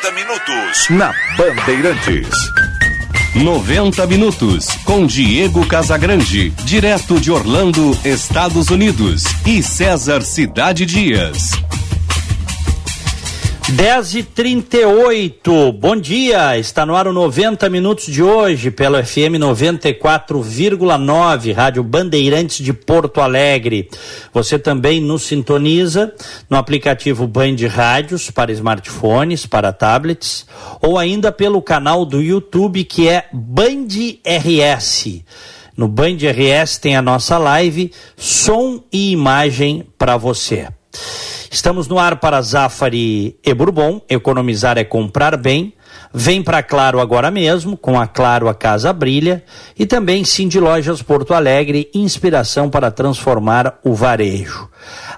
[0.00, 2.28] 90 minutos na Bandeirantes.
[3.34, 11.50] 90 minutos com Diego Casagrande, direto de Orlando, Estados Unidos, e César Cidade Dias.
[13.72, 19.36] 10 e 38 bom dia, está no ar o 90 minutos de hoje pelo FM
[19.38, 23.88] 94,9, Rádio Bandeirantes de Porto Alegre.
[24.32, 26.12] Você também nos sintoniza
[26.48, 30.46] no aplicativo Band Rádios para smartphones, para tablets,
[30.82, 33.86] ou ainda pelo canal do YouTube que é Band
[34.24, 35.22] RS.
[35.76, 40.66] No Band RS tem a nossa live, som e imagem para você.
[41.50, 44.00] Estamos no ar para Zafari e Bourbon.
[44.08, 45.74] Economizar é comprar bem.
[46.14, 49.42] Vem para Claro agora mesmo, com a Claro a Casa Brilha.
[49.78, 54.70] E também Cindy Lojas Porto Alegre, inspiração para transformar o varejo.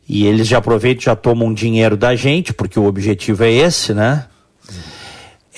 [0.08, 4.26] E eles já aproveitam já tomam dinheiro da gente, porque o objetivo é esse, né?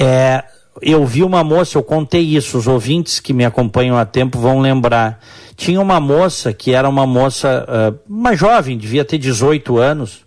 [0.00, 0.42] É,
[0.82, 4.60] eu vi uma moça, eu contei isso, os ouvintes que me acompanham há tempo vão
[4.60, 5.20] lembrar.
[5.56, 10.20] Tinha uma moça que era uma moça, uh, uma jovem, devia ter 18 anos,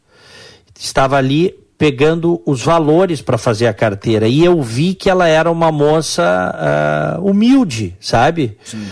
[0.77, 4.27] estava ali pegando os valores para fazer a carteira.
[4.27, 8.57] E eu vi que ela era uma moça uh, humilde, sabe?
[8.63, 8.85] Sim.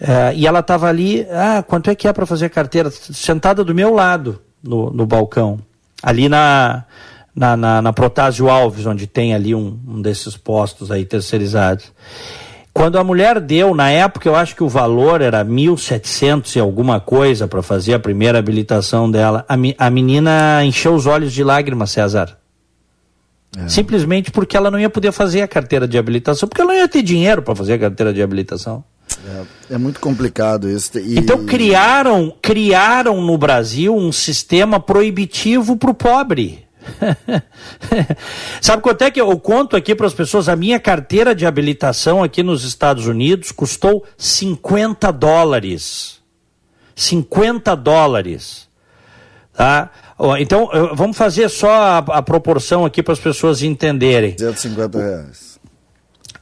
[0.00, 2.90] Uh, e ela estava ali, ah, quanto é que é para fazer a carteira?
[2.90, 5.58] Sentada do meu lado, no, no balcão.
[6.02, 6.84] Ali na,
[7.36, 11.92] na, na, na Protásio Alves, onde tem ali um, um desses postos aí terceirizados.
[12.72, 16.98] Quando a mulher deu, na época eu acho que o valor era 1.700 e alguma
[16.98, 19.54] coisa para fazer a primeira habilitação dela, a,
[19.86, 22.36] a menina encheu os olhos de lágrimas, César.
[23.56, 23.68] É.
[23.68, 26.88] Simplesmente porque ela não ia poder fazer a carteira de habilitação, porque ela não ia
[26.88, 28.84] ter dinheiro para fazer a carteira de habilitação.
[29.26, 30.98] É, é muito complicado isso.
[30.98, 31.18] E...
[31.18, 36.65] Então criaram, criaram no Brasil um sistema proibitivo para o pobre.
[38.60, 40.48] Sabe quanto é que eu conto aqui para as pessoas?
[40.48, 46.20] A minha carteira de habilitação aqui nos Estados Unidos custou 50 dólares.
[46.94, 48.68] 50 dólares.
[49.52, 49.90] Tá?
[50.38, 54.32] Então, vamos fazer só a, a proporção aqui para as pessoas entenderem.
[54.32, 55.56] 250 reais.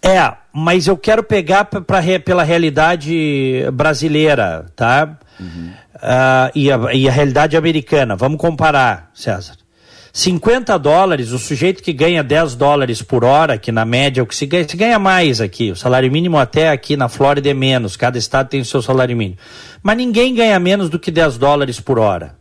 [0.03, 5.17] É, mas eu quero pegar pra, pra, pela realidade brasileira, tá?
[5.41, 5.73] Uhum.
[5.97, 8.15] Uh, e, a, e a realidade americana.
[8.15, 9.64] Vamos comparar, César.
[10.17, 14.27] 50 dólares, o sujeito que ganha 10 dólares por hora, que na média é o
[14.27, 15.73] que se ganha, se ganha mais aqui.
[15.73, 19.17] O salário mínimo até aqui na Flórida é menos, cada estado tem o seu salário
[19.17, 19.37] mínimo.
[19.83, 22.37] Mas ninguém ganha menos do que 10 dólares por hora.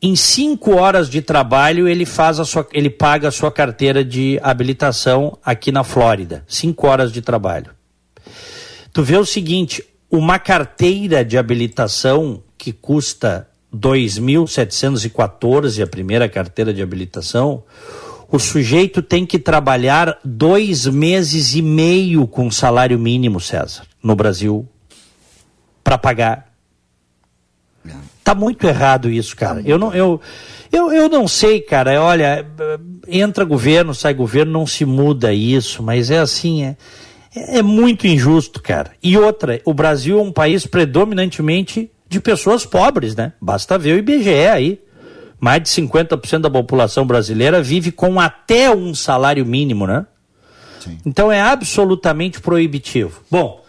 [0.00, 4.38] Em 5 horas de trabalho, ele faz a sua, ele paga a sua carteira de
[4.40, 6.44] habilitação aqui na Flórida.
[6.46, 7.72] 5 horas de trabalho.
[8.92, 16.82] Tu vê o seguinte, uma carteira de habilitação que custa 2.714, a primeira carteira de
[16.82, 17.62] habilitação,
[18.30, 24.68] o sujeito tem que trabalhar dois meses e meio com salário mínimo, César, no Brasil,
[25.82, 26.50] para pagar.
[28.22, 29.62] Tá muito errado isso, cara.
[29.64, 30.20] Eu não, eu,
[30.70, 32.00] eu, eu não sei, cara.
[32.00, 32.46] Olha,
[33.08, 36.76] entra governo, sai governo, não se muda isso, mas é assim, é,
[37.34, 38.92] é muito injusto, cara.
[39.02, 43.32] E outra, o Brasil é um país predominantemente de pessoas pobres, né?
[43.40, 44.80] Basta ver o IBGE aí.
[45.38, 50.04] Mais de 50% da população brasileira vive com até um salário mínimo, né?
[50.80, 50.98] Sim.
[51.06, 53.22] Então é absolutamente proibitivo.
[53.30, 53.64] Bom,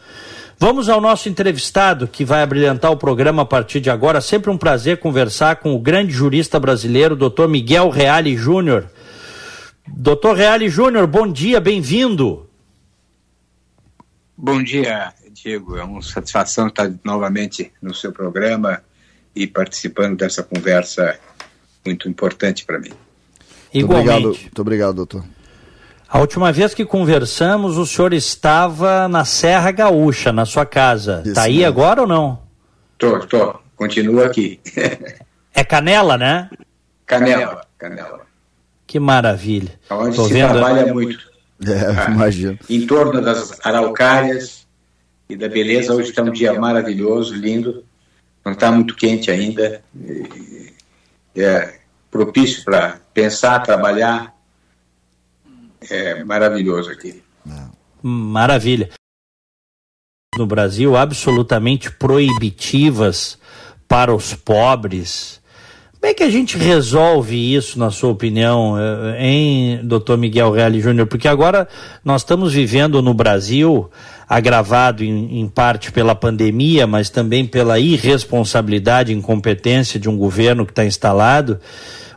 [0.58, 4.20] vamos ao nosso entrevistado que vai abrilhantar o programa a partir de agora.
[4.20, 8.90] Sempre um prazer conversar com o grande jurista brasileiro, doutor Miguel Reale Júnior.
[9.88, 12.50] Doutor Reale Júnior, bom dia, bem-vindo.
[14.36, 15.78] Bom dia, Diego.
[15.78, 18.81] É uma satisfação estar novamente no seu programa
[19.36, 21.18] e participando dessa conversa
[21.86, 22.92] muito importante para mim.
[23.74, 23.74] Igualmente.
[23.74, 25.24] Muito obrigado, muito obrigado, doutor.
[26.07, 31.24] A última vez que conversamos, o senhor estava na Serra Gaúcha, na sua casa.
[31.25, 31.68] Está aí mesmo.
[31.68, 32.42] agora ou não?
[32.98, 33.56] Tô, tô.
[33.78, 34.60] Continuo aqui.
[35.56, 36.50] é Canela, né?
[37.06, 38.22] Canela, Canela.
[38.86, 39.72] Que maravilha.
[39.89, 40.51] Onde Tô se vendo...
[40.51, 41.31] trabalha muito.
[41.66, 42.60] É, ah, imagino.
[42.69, 44.61] Em torno das araucárias
[45.31, 47.86] e da beleza, hoje está um dia maravilhoso, lindo.
[48.44, 49.81] Não está muito quente ainda.
[51.33, 51.80] É
[52.10, 54.36] propício para pensar, trabalhar.
[55.89, 57.24] É maravilhoso aqui.
[58.04, 58.89] Maravilha.
[60.38, 63.38] No Brasil, absolutamente proibitivas
[63.88, 65.42] para os pobres
[66.01, 70.81] como é que a gente resolve isso, na sua opinião, eh, hein, doutor Miguel Reale
[70.81, 71.06] Júnior?
[71.06, 71.68] Porque agora
[72.04, 73.88] nós estamos vivendo no Brasil,
[74.31, 80.66] agravado em, em, parte pela pandemia, mas também pela irresponsabilidade e incompetência de um governo
[80.66, 81.60] que está instalado,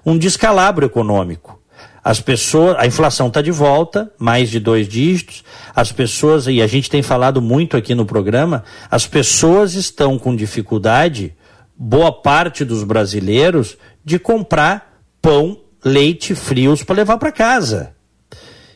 [0.06, 1.60] um descalabro econômico.
[2.04, 5.42] As pessoas, a inflação está de volta, mais de dois dígitos.
[5.74, 10.36] As pessoas, e a gente tem falado muito aqui no programa, as pessoas estão com
[10.36, 11.34] dificuldade
[11.76, 17.92] boa parte dos brasileiros de comprar pão, leite frios para levar para casa.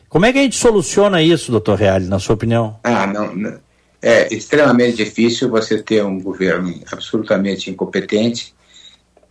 [0.09, 2.79] Como é que a gente soluciona isso, doutor Reale, na sua opinião?
[2.83, 3.59] Ah, não,
[4.01, 8.53] é extremamente difícil você ter um governo absolutamente incompetente,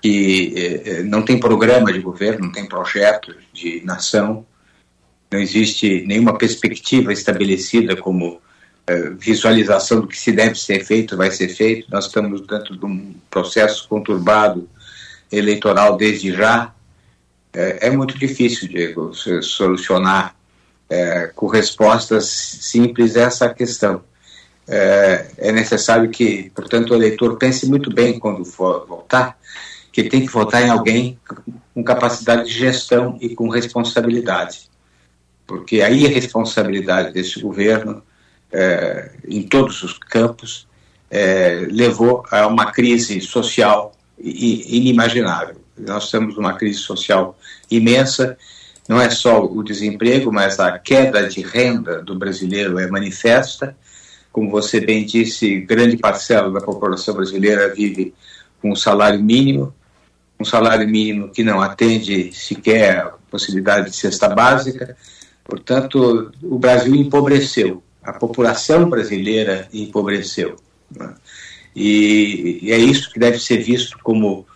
[0.00, 4.46] que eh, eh não tem programa de governo, não tem projeto de nação,
[5.30, 8.40] não existe nenhuma perspectiva estabelecida como
[8.86, 11.90] é, visualização do que se deve ser feito vai ser feito.
[11.90, 14.66] Nós estamos dentro de um processo conturbado
[15.30, 16.72] eleitoral desde já.
[17.52, 20.37] É, é muito difícil, Diego, solucionar
[20.88, 24.02] é, com respostas simples essa questão.
[24.66, 29.38] É, é, necessário que, portanto, o eleitor pense muito bem quando for votar,
[29.90, 31.18] que tem que votar em alguém
[31.74, 34.68] com capacidade de gestão e com responsabilidade.
[35.46, 38.02] Porque a irresponsabilidade desse governo
[38.52, 40.66] é, em todos os campos,
[41.10, 45.56] é, levou a uma crise social inimaginável.
[45.76, 47.38] Nós temos uma crise social
[47.70, 48.36] imensa,
[48.88, 53.76] não é só o desemprego, mas a queda de renda do brasileiro é manifesta.
[54.32, 58.14] Como você bem disse, grande parcela da população brasileira vive
[58.60, 59.74] com um salário mínimo,
[60.40, 64.96] um salário mínimo que não atende sequer a possibilidade de cesta básica.
[65.44, 70.56] Portanto, o Brasil empobreceu a população brasileira empobreceu.
[70.90, 71.14] Né?
[71.76, 74.46] E, e, é isso que deve ser visto como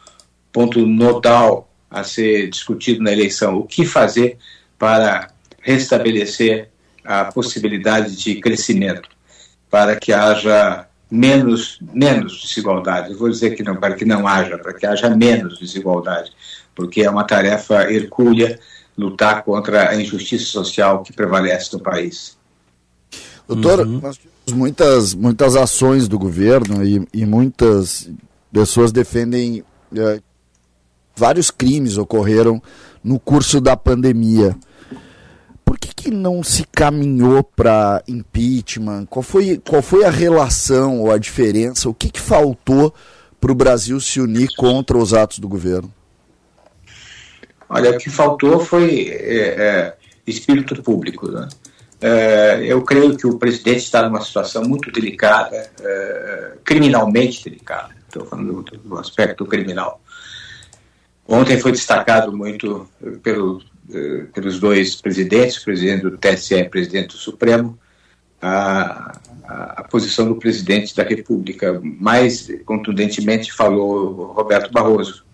[0.51, 3.57] ponto nodal a ser discutido na eleição.
[3.57, 4.39] O que fazer
[4.79, 5.29] para
[5.61, 6.69] restabelecer
[7.05, 9.09] a possibilidade de crescimento,
[9.71, 13.13] para que haja menos, menos desigualdade.
[13.13, 16.33] Eu vou dizer que não, para que não haja, para que haja menos desigualdade,
[16.75, 18.59] porque é uma tarefa hercúlea
[18.97, 22.37] lutar contra a injustiça social que prevalece no país.
[23.47, 24.01] Doutor, uhum.
[24.01, 28.11] nós tivemos muitas, muitas ações do governo e, e muitas
[28.53, 30.21] pessoas defendem é,
[31.15, 32.63] vários crimes ocorreram
[33.03, 34.57] no curso da pandemia.
[35.65, 39.07] Por que, que não se caminhou para impeachment?
[39.07, 41.89] Qual foi, qual foi a relação ou a diferença?
[41.89, 42.93] O que, que faltou
[43.41, 45.93] para o Brasil se unir contra os atos do governo?
[47.69, 49.95] Olha, o que faltou foi é, é,
[50.27, 51.31] espírito público.
[51.31, 51.49] Né?
[52.03, 57.95] É, eu creio que o presidente está numa situação muito delicada, é, criminalmente delicada.
[58.07, 60.02] Estou falando do, do, aspecto criminal.
[61.27, 62.89] Ontem foi destacado muito
[63.23, 63.63] pelo,
[64.33, 67.79] pelos dois presidentes, presidente do TSE e presidente do Supremo,
[68.41, 71.81] a, a, a, posição do presidente da República.
[71.83, 75.25] Mais contundentemente falou Roberto Barroso.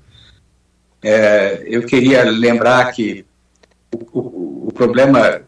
[1.02, 3.24] É, eu queria lembrar que
[3.94, 5.42] o, o, o, problema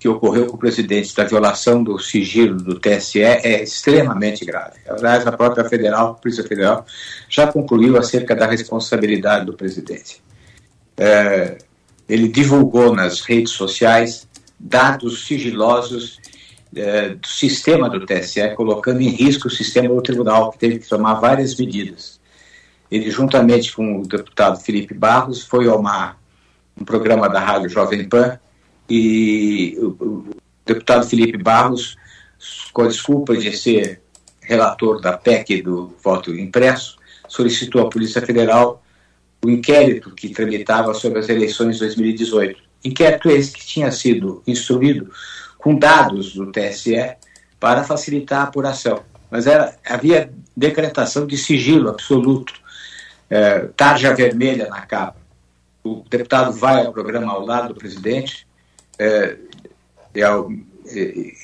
[0.00, 4.80] que ocorreu com o presidente da violação do sigilo do TSE é extremamente grave.
[4.88, 6.86] Aliás, a própria Federal, a Polícia Federal,
[7.28, 10.22] já concluiu acerca da responsabilidade do presidente.
[10.96, 11.58] É,
[12.08, 14.26] ele divulgou nas redes sociais
[14.58, 16.18] dados sigilosos
[16.74, 20.88] é, do sistema do TSE, colocando em risco o sistema do tribunal, que teve que
[20.88, 22.18] tomar várias medidas.
[22.90, 26.18] Ele, juntamente com o deputado Felipe Barros, foi ao mar,
[26.80, 28.38] um programa da Rádio Jovem Pan,
[28.90, 30.24] e o,
[30.66, 31.96] deputado Felipe Barros,
[32.72, 34.02] com a desculpa de ser
[34.40, 36.96] relator da PEC do voto impresso,
[37.28, 38.82] solicitou à Polícia Federal
[39.44, 42.60] o inquérito que tramitava sobre as eleições de 2018.
[42.84, 45.10] Inquérito esse que tinha sido instruído
[45.56, 47.16] com dados do TSE
[47.58, 49.02] para facilitar a apuração.
[49.30, 52.52] Mas era, havia decretação de sigilo absoluto,
[53.28, 55.20] é, tarja vermelha na capa.
[55.84, 58.49] O deputado vai ao programa ao lado do presidente
[59.00, 59.36] é,
[60.14, 60.26] é,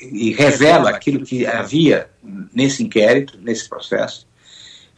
[0.02, 2.10] e revela aquilo que havia
[2.52, 4.26] nesse inquérito, nesse processo,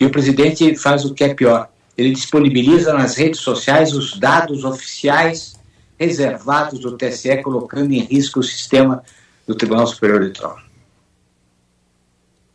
[0.00, 1.70] e o presidente faz o que é pior.
[1.96, 5.58] Ele disponibiliza nas redes sociais os dados oficiais
[5.98, 9.02] reservados do TSE, colocando em risco o sistema
[9.46, 10.58] do Tribunal Superior Eleitoral.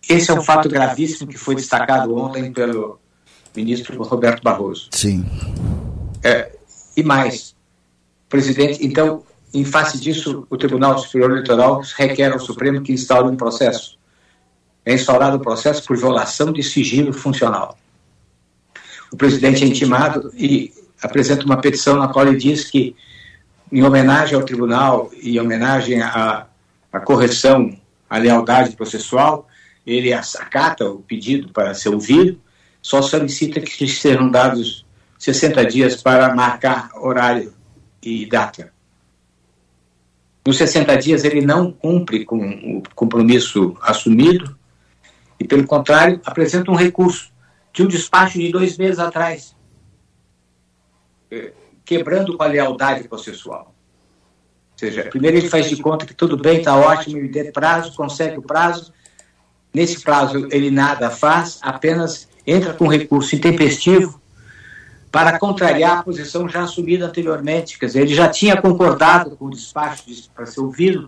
[0.09, 2.99] Esse é um fato gravíssimo que foi destacado ontem pelo
[3.55, 4.89] ministro Roberto Barroso.
[4.91, 5.25] Sim.
[6.23, 6.51] É,
[6.95, 7.55] e mais,
[8.29, 13.35] presidente, então, em face disso, o Tribunal Superior Eleitoral requer ao Supremo que instaure um
[13.35, 13.99] processo.
[14.83, 17.77] É instaurado o processo por violação de sigilo funcional.
[19.11, 22.95] O presidente é intimado e apresenta uma petição na qual ele diz que
[23.71, 26.47] em homenagem ao tribunal e em homenagem à,
[26.91, 27.77] à correção,
[28.09, 29.47] à lealdade processual,
[29.85, 32.41] ele acata o pedido para ser ouvido,
[32.81, 34.83] só solicita que sejam dados
[35.19, 37.53] 60 dias para marcar horário
[38.01, 38.72] e data.
[40.45, 44.57] Nos 60 dias, ele não cumpre com o compromisso assumido
[45.39, 47.31] e, pelo contrário, apresenta um recurso
[47.71, 49.55] de um despacho de dois meses atrás
[51.85, 53.73] quebrando com a lealdade processual.
[54.73, 57.95] Ou seja, primeiro ele faz de conta que tudo bem, está ótimo, ele dê prazo,
[57.95, 58.93] consegue o prazo.
[59.73, 64.21] Nesse prazo ele nada faz, apenas entra com recurso intempestivo
[65.13, 67.77] para contrariar a posição já assumida anteriormente.
[67.77, 70.03] Quer dizer, ele já tinha concordado com o despacho
[70.33, 71.07] para ser ouvido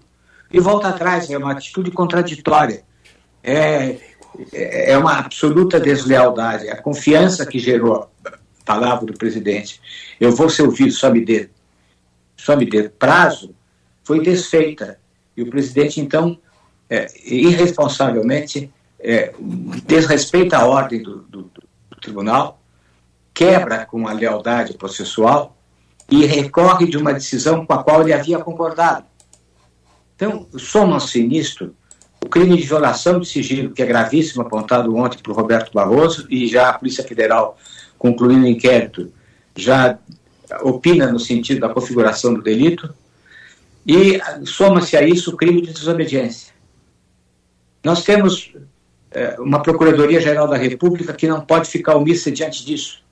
[0.53, 1.27] e volta atrás.
[1.31, 2.83] É uma atitude contraditória.
[3.43, 3.97] É,
[4.53, 6.69] é uma absoluta deslealdade.
[6.69, 8.07] A confiança que gerou
[8.63, 9.81] palavra do presidente,
[10.19, 11.49] eu vou ser ouvido, só me dê,
[12.37, 13.55] só me dê prazo,
[14.03, 14.99] foi desfeita.
[15.35, 16.37] E o presidente, então,
[16.87, 19.33] é, irresponsavelmente, é,
[19.83, 22.61] desrespeita a ordem do, do, do tribunal,
[23.35, 25.57] quebra com a lealdade processual
[26.09, 29.05] e recorre de uma decisão com a qual ele havia concordado.
[30.15, 31.75] Então, soma-se nisto
[32.23, 36.47] o crime de violação de sigilo, que é gravíssimo, apontado ontem por Roberto Barroso, e
[36.47, 37.57] já a Polícia Federal
[37.99, 39.11] concluindo o inquérito,
[39.55, 39.99] já
[40.61, 42.93] opina no sentido da configuração do delito,
[43.85, 46.53] e soma-se a isso o crime de desobediência.
[47.83, 48.53] Nós temos
[49.11, 53.04] é, uma Procuradoria-Geral da República que não pode ficar omissa diante disso.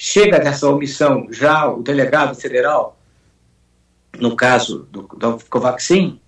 [0.00, 2.96] Chega dessa omissão já o delegado federal,
[4.16, 6.20] no caso do, do Covaxin,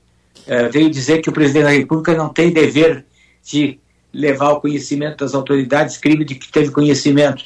[0.45, 3.07] é, veio dizer que o presidente da República não tem dever
[3.45, 3.79] de
[4.13, 7.45] levar ao conhecimento das autoridades crime de que teve conhecimento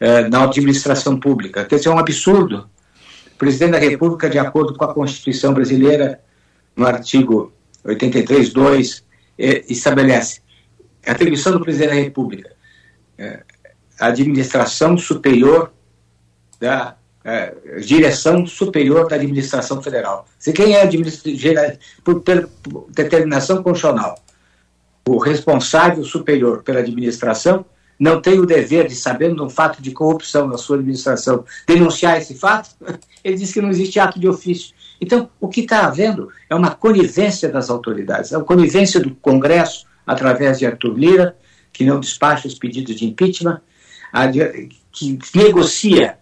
[0.00, 1.64] eh, na administração pública.
[1.64, 2.68] Quer dizer, é um absurdo.
[3.32, 6.20] O presidente da República, de acordo com a Constituição brasileira,
[6.74, 7.52] no artigo
[7.84, 9.04] 83.2,
[9.38, 10.40] eh, estabelece
[11.06, 12.50] a atribuição do presidente da República,
[14.06, 15.72] administração superior
[16.58, 16.96] da
[17.84, 20.26] direção superior da administração federal.
[20.38, 20.88] Se quem é
[22.02, 24.16] por, por determinação constitucional
[25.10, 27.64] o responsável superior pela administração
[27.98, 32.34] não tem o dever de, sabendo um fato de corrupção na sua administração, denunciar esse
[32.34, 32.70] fato,
[33.22, 34.74] ele diz que não existe ato de ofício.
[34.98, 39.84] Então, o que está havendo é uma conivência das autoridades, é uma conivência do Congresso,
[40.06, 41.36] através de Arthur Lira,
[41.72, 43.60] que não despacha os pedidos de impeachment,
[44.92, 46.18] que negocia,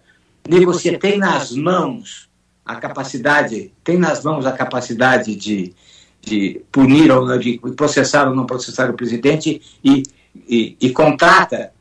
[0.46, 2.28] negocia, tem nas mãos
[2.64, 5.74] a capacidade, tem nas mãos a capacidade de,
[6.20, 10.02] de punir ou de processar ou não processar o presidente e,
[10.34, 11.72] e, e contrata,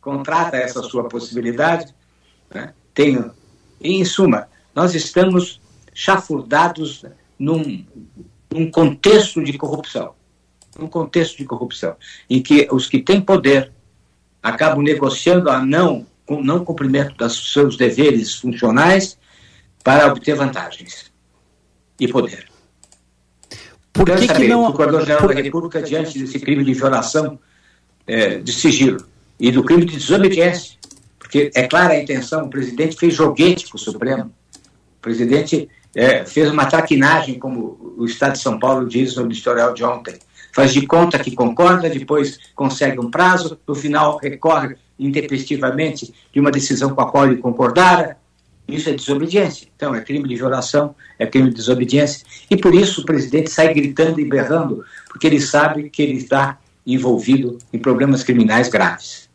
[0.00, 1.92] contrata essa sua possibilidade.
[2.54, 2.72] Né?
[2.94, 3.30] Tem,
[3.80, 5.60] em suma, nós estamos
[5.92, 7.04] chafurdados
[7.36, 7.84] num,
[8.52, 10.14] num contexto de corrupção.
[10.78, 11.96] num contexto de corrupção,
[12.30, 13.73] em que os que têm poder
[14.44, 19.16] acabam negociando a não, não cumprimento dos seus deveres funcionais
[19.82, 21.10] para obter vantagens
[21.98, 22.46] e poder.
[23.90, 24.64] Por que, que não...
[24.64, 27.38] O Procurador-Geral da República, diante desse crime de violação
[28.06, 29.06] é, de sigilo
[29.40, 30.76] e do crime de desobediência,
[31.18, 36.24] porque é clara a intenção, o presidente fez joguete com o Supremo, o presidente é,
[36.26, 40.18] fez uma traquinagem, como o Estado de São Paulo diz no editorial de ontem,
[40.54, 46.52] faz de conta que concorda, depois consegue um prazo, no final recorre intempestivamente de uma
[46.52, 48.16] decisão com a qual ele concordara,
[48.68, 49.66] isso é desobediência.
[49.74, 52.24] Então, é crime de violação, é crime de desobediência.
[52.48, 56.56] E por isso o presidente sai gritando e berrando, porque ele sabe que ele está
[56.86, 59.28] envolvido em problemas criminais graves.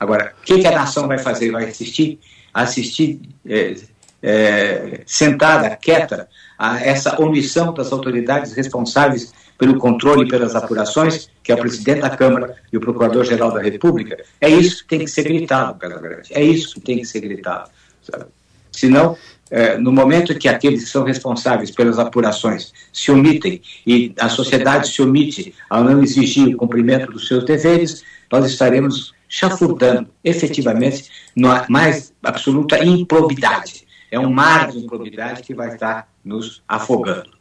[0.00, 1.50] Agora, o que, que a nação vai fazer?
[1.50, 2.18] Vai assistir?
[2.54, 3.76] Assistir é,
[4.22, 6.26] é, sentada, quieta,
[6.58, 12.00] a essa omissão das autoridades responsáveis pelo controle e pelas apurações, que é o presidente
[12.00, 16.32] da Câmara e o Procurador-Geral da República, é isso que tem que ser gritado, Casagrande.
[16.32, 17.68] É isso que tem que ser gritado.
[18.00, 18.26] Sabe?
[18.70, 19.16] Senão,
[19.50, 24.88] é, no momento que aqueles que são responsáveis pelas apurações se omitem e a sociedade
[24.88, 31.66] se omite ao não exigir o cumprimento dos seus deveres, nós estaremos chafurdando efetivamente na
[31.68, 33.86] mais absoluta improbidade.
[34.10, 37.37] É um mar de improbidade que vai estar nos afogando.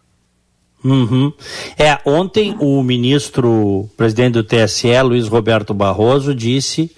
[0.87, 1.33] Uhum.
[1.77, 6.95] É, ontem o ministro, presidente do TSE, Luiz Roberto Barroso, disse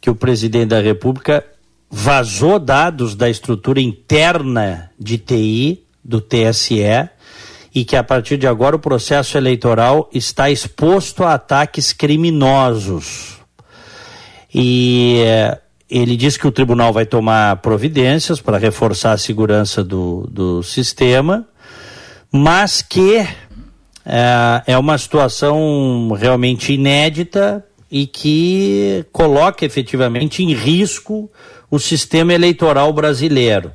[0.00, 1.44] que o presidente da República
[1.88, 7.08] vazou dados da estrutura interna de TI do TSE
[7.72, 13.38] e que a partir de agora o processo eleitoral está exposto a ataques criminosos.
[14.52, 20.26] E eh, ele diz que o tribunal vai tomar providências para reforçar a segurança do,
[20.28, 21.46] do sistema,
[22.32, 23.16] mas que
[24.04, 31.30] é, é uma situação realmente inédita e que coloca efetivamente em risco
[31.70, 33.72] o sistema eleitoral brasileiro.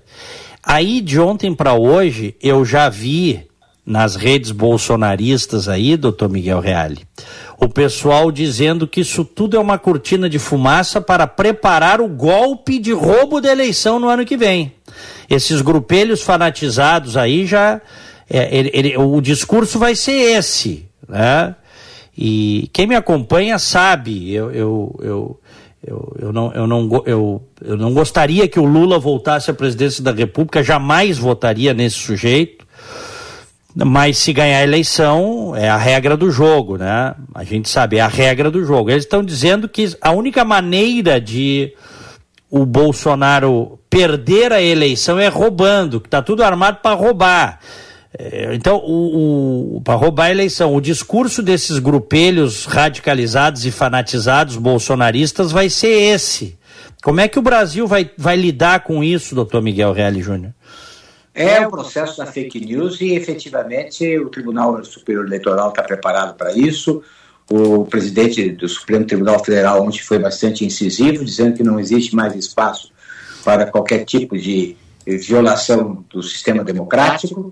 [0.61, 3.47] Aí, de ontem para hoje, eu já vi
[3.85, 7.01] nas redes bolsonaristas aí, doutor Miguel Reale,
[7.59, 12.79] o pessoal dizendo que isso tudo é uma cortina de fumaça para preparar o golpe
[12.79, 14.73] de roubo da eleição no ano que vem.
[15.29, 17.81] Esses grupelhos fanatizados aí já.
[18.29, 21.55] É, ele, ele, o discurso vai ser esse, né?
[22.15, 25.39] E quem me acompanha sabe, eu, eu, eu
[25.85, 30.01] eu, eu, não, eu, não, eu, eu não gostaria que o Lula voltasse à presidência
[30.01, 32.65] da República, jamais votaria nesse sujeito.
[33.75, 37.13] Mas se ganhar a eleição, é a regra do jogo, né?
[37.33, 38.91] A gente sabe, é a regra do jogo.
[38.91, 41.73] Eles estão dizendo que a única maneira de
[42.49, 47.59] o Bolsonaro perder a eleição é roubando, que está tudo armado para roubar.
[48.17, 54.55] É, então, o, o para roubar a eleição, o discurso desses grupelhos radicalizados e fanatizados
[54.55, 56.57] bolsonaristas vai ser esse.
[57.03, 60.53] Como é que o Brasil vai, vai lidar com isso, doutor Miguel Reale Júnior?
[61.33, 66.53] É o processo da fake news e, efetivamente, o Tribunal Superior Eleitoral está preparado para
[66.53, 67.01] isso.
[67.49, 72.35] O presidente do Supremo Tribunal Federal ontem foi bastante incisivo, dizendo que não existe mais
[72.35, 72.91] espaço
[73.43, 77.51] para qualquer tipo de violação do sistema democrático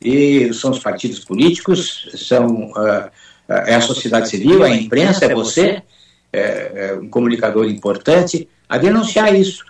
[0.00, 3.10] e são os partidos políticos, são uh,
[3.48, 5.82] é a sociedade civil, a imprensa, é você,
[6.30, 9.64] é, é um comunicador importante, a denunciar isso.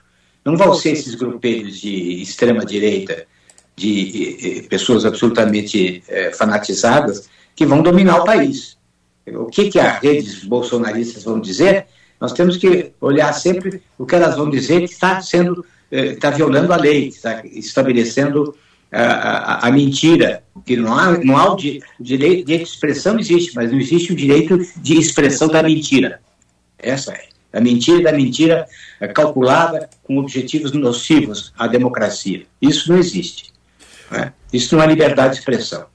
[0.45, 3.27] Não vão ser esses grupelhos de extrema direita,
[3.77, 8.77] de pessoas absolutamente é, fanatizadas, que vão dominar o país.
[9.29, 11.87] O que, que as redes bolsonaristas vão dizer?
[12.21, 16.73] Nós temos que olhar sempre o que elas vão dizer que está sendo, está violando
[16.73, 18.57] a lei, está estabelecendo
[18.91, 23.55] a, a, a, mentira, que não há, não há o, di, direito de expressão existe,
[23.55, 26.21] mas não existe o direito de expressão da mentira.
[26.79, 27.29] Essa é.
[27.53, 28.67] A mentira da mentira
[29.01, 32.45] é calculada com objetivos nocivos à democracia.
[32.61, 33.53] Isso não existe.
[34.11, 34.33] Né?
[34.53, 35.87] Isso não é liberdade de expressão.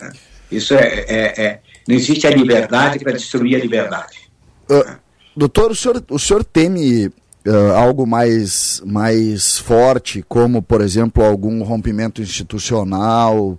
[0.00, 0.12] Né?
[0.50, 4.30] Isso é, é, é, Não existe a liberdade para destruir a liberdade.
[4.70, 4.96] Uh,
[5.36, 7.10] doutor, o senhor, o senhor teme
[7.46, 13.58] uh, algo mais, mais forte, como, por exemplo, algum rompimento institucional uh,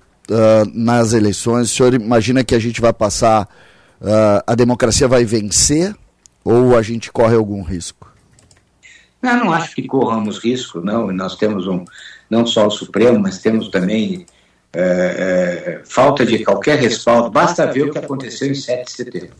[0.74, 1.72] nas eleições?
[1.72, 3.48] O senhor imagina que a gente vai passar,
[4.02, 5.96] uh, a democracia vai vencer
[6.44, 8.14] ou a gente corre algum risco?
[9.22, 11.12] Eu não acho que corramos risco, não.
[11.12, 11.84] Nós temos um,
[12.30, 14.26] não só o Supremo, mas temos também
[14.72, 17.32] é, é, falta de qualquer respaldo.
[17.32, 19.36] Basta ver o que aconteceu em 7 de setembro.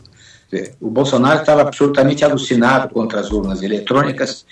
[0.80, 4.46] O Bolsonaro estava absolutamente alucinado contra as urnas eletrônicas,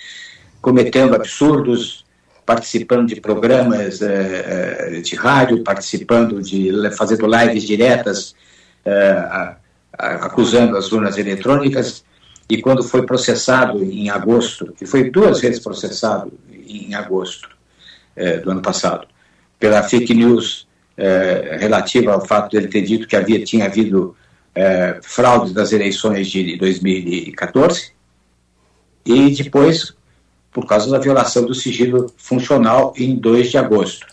[0.61, 2.05] cometendo absurdos,
[2.45, 8.35] participando de programas uh, de rádio, participando de fazendo lives diretas
[8.85, 9.55] uh,
[9.97, 12.03] acusando as urnas eletrônicas,
[12.49, 17.49] e quando foi processado em agosto, que foi duas vezes processado em agosto
[18.15, 19.07] é, do ano passado,
[19.59, 24.15] pela fake news é, relativa ao fato de ele ter dito que havia, tinha havido
[24.55, 27.91] é, fraude das eleições de 2014,
[29.05, 29.93] e depois
[30.51, 34.07] por causa da violação do sigilo funcional em 2 de agosto.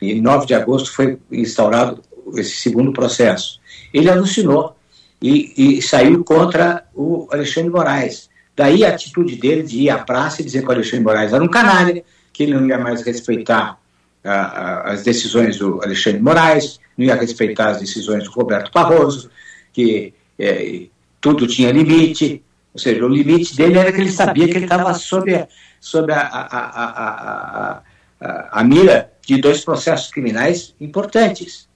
[0.00, 2.00] Em 9 de agosto foi instaurado
[2.36, 3.60] esse segundo processo.
[3.92, 4.76] Ele alucinou
[5.20, 8.30] e, e saiu contra o Alexandre Moraes.
[8.54, 11.42] Daí a atitude dele de ir à praça e dizer que o Alexandre Moraes era
[11.42, 13.76] um canalha, que ele não ia mais respeitar
[14.22, 19.28] as decisões do Alexandre Moraes, não ia respeitar as decisões do Roberto Barroso,
[19.74, 20.86] que é,
[21.20, 24.94] tudo tinha limite, ou seja, o limite dele era que ele sabia que ele estava
[24.94, 25.46] sob,
[25.80, 27.82] sob a, a,
[28.20, 31.68] a, a, mira de dois processos criminais importantes.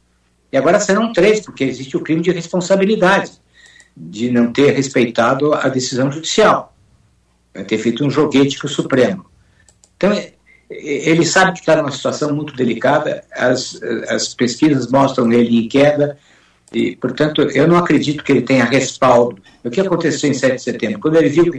[0.50, 3.32] E agora serão três, porque existe o crime de responsabilidade,
[3.96, 6.74] de não ter respeitado a decisão judicial,
[7.66, 9.26] ter feito um joguete com o Supremo.
[9.96, 10.12] Então,
[10.70, 16.18] ele sabe que está numa situação muito delicada, as, as pesquisas mostram ele em queda,
[16.72, 19.40] e, portanto, eu não acredito que ele tenha respaldo.
[19.64, 21.00] O que aconteceu em 7 de setembro?
[21.00, 21.52] Quando ele viu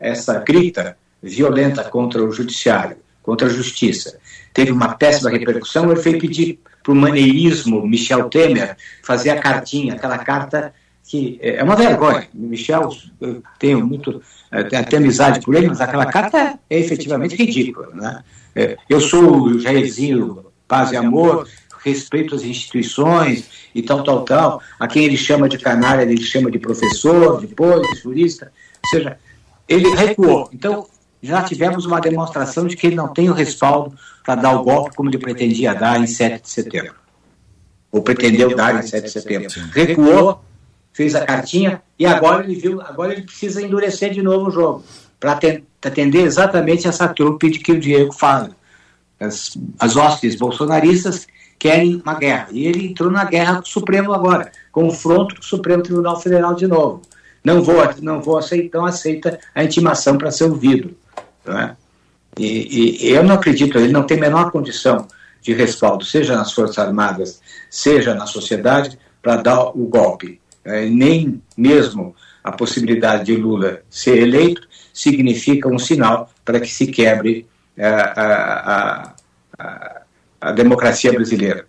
[0.00, 4.18] essa grita violenta contra o judiciário, contra a justiça,
[4.52, 9.94] teve uma péssima repercussão, ele foi pedir para o maneirismo Michel Temer fazer a cartinha,
[9.94, 10.72] aquela carta
[11.04, 12.28] que é uma vergonha.
[12.34, 14.20] Michel, eu tenho muito,
[14.68, 17.88] tenho até amizade por ele, mas aquela carta é efetivamente ridícula.
[17.94, 18.24] Né?
[18.54, 21.46] É, eu sou o Jairzinho Paz e Amor,
[21.86, 24.62] respeito às instituições e tal, tal, tal.
[24.78, 28.52] A quem ele chama de canalha, ele chama de professor, depois, de jurista.
[28.84, 29.18] Ou seja,
[29.68, 30.50] ele recuou.
[30.52, 30.86] Então,
[31.22, 34.96] já tivemos uma demonstração de que ele não tem o respaldo para dar o golpe
[34.96, 36.94] como ele pretendia dar em 7 de setembro.
[37.92, 39.48] Ou pretendeu dar em 7 de setembro.
[39.72, 40.44] Recuou,
[40.92, 44.84] fez a cartinha e agora ele viu, agora ele precisa endurecer de novo o jogo
[45.20, 45.38] para
[45.82, 48.50] atender exatamente essa trupe de que o Diego fala.
[49.18, 51.26] As, as hostes bolsonaristas
[51.58, 52.48] querem uma guerra.
[52.52, 56.54] E ele entrou na guerra com o Supremo agora, confronto com o Supremo Tribunal Federal
[56.54, 57.02] de novo.
[57.44, 60.96] Não vou, não vou aceitar, não aceita a intimação para ser ouvido.
[61.46, 61.76] É?
[62.38, 65.06] E, e, eu não acredito, ele não tem a menor condição
[65.40, 67.40] de respaldo, seja nas Forças Armadas,
[67.70, 70.40] seja na sociedade, para dar o golpe.
[70.64, 76.88] É, nem mesmo a possibilidade de Lula ser eleito significa um sinal para que se
[76.88, 79.14] quebre é, a, a,
[79.58, 79.95] a,
[80.46, 81.66] a democracia brasileira.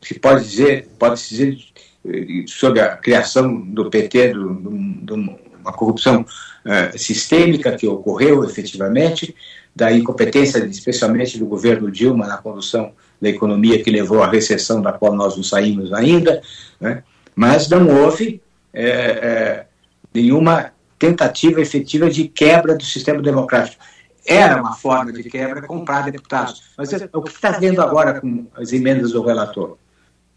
[0.00, 1.58] Se pode dizer, pode se dizer
[2.06, 9.34] eh, sobre a criação do PT, de uma corrupção uh, sistêmica que ocorreu efetivamente,
[9.74, 14.92] da incompetência, especialmente do governo Dilma na condução da economia que levou à recessão da
[14.92, 16.40] qual nós não saímos ainda,
[16.80, 17.02] né?
[17.34, 18.40] mas não houve
[18.72, 19.66] é, é,
[20.14, 23.82] nenhuma tentativa efetiva de quebra do sistema democrático
[24.26, 26.62] era uma forma de quebra comprar deputados.
[26.76, 29.76] Mas o que está vendo agora com as emendas do relator?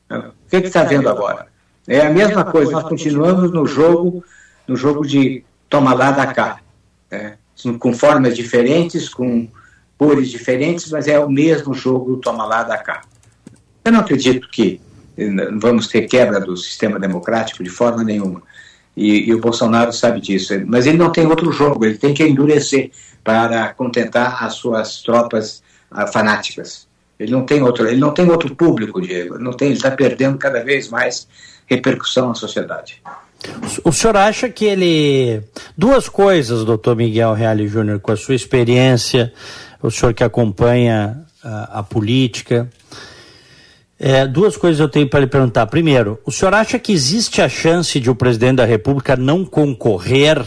[0.10, 1.48] O que está vendo agora?
[1.88, 4.24] É a mesma coisa, nós continuamos no jogo,
[4.68, 6.60] no jogo de toma lá da cá.
[7.12, 7.38] Né?
[7.80, 9.48] Com formas diferentes, com
[9.98, 13.02] cores diferentes, mas é o mesmo jogo toma lá da cá.
[13.84, 14.82] Eu não acredito que
[15.60, 18.42] vamos ter quebra do sistema democrático de forma nenhuma.
[18.96, 20.54] E, e, o Bolsonaro sabe disso.
[20.68, 22.92] Mas ele não tem outro jogo, ele tem que endurecer
[23.24, 26.88] para contentar as suas tropas uh, fanáticas.
[27.20, 29.40] Ele não tem outro, ele não tem outro público, Diego.
[29.40, 31.28] Não tem, ele está perdendo cada vez mais
[31.66, 33.02] repercussão na sociedade.
[33.84, 35.42] O senhor acha que ele.
[35.78, 39.34] Duas coisas, doutor Miguel Reale Júnior, com a sua experiência,
[39.82, 42.70] o senhor que acompanha a, a política.
[44.06, 45.66] É, duas coisas eu tenho para lhe perguntar.
[45.68, 50.46] Primeiro, o senhor acha que existe a chance de o presidente da República não concorrer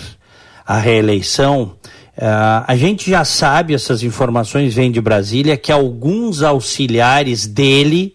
[0.67, 1.73] à reeleição?
[2.19, 8.15] Uh, a gente já sabe, essas informações vêm de Brasília, que alguns auxiliares dele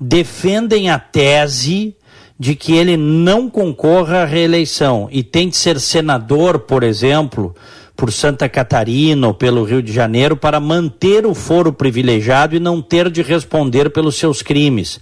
[0.00, 1.94] defendem a tese
[2.36, 7.54] de que ele não concorra à reeleição e tem de ser senador, por exemplo,
[8.02, 12.82] por Santa Catarina ou pelo Rio de Janeiro para manter o foro privilegiado e não
[12.82, 14.98] ter de responder pelos seus crimes.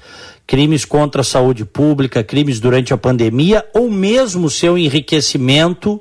[0.47, 5.99] Crimes contra a saúde pública, crimes durante a pandemia ou mesmo seu enriquecimento,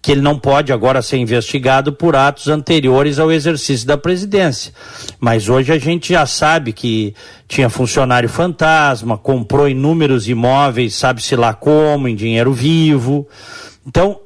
[0.00, 4.72] que ele não pode agora ser investigado por atos anteriores ao exercício da presidência.
[5.18, 7.12] Mas hoje a gente já sabe que
[7.48, 13.26] tinha funcionário fantasma, comprou inúmeros imóveis, sabe-se lá como, em dinheiro vivo.
[13.84, 14.20] Então,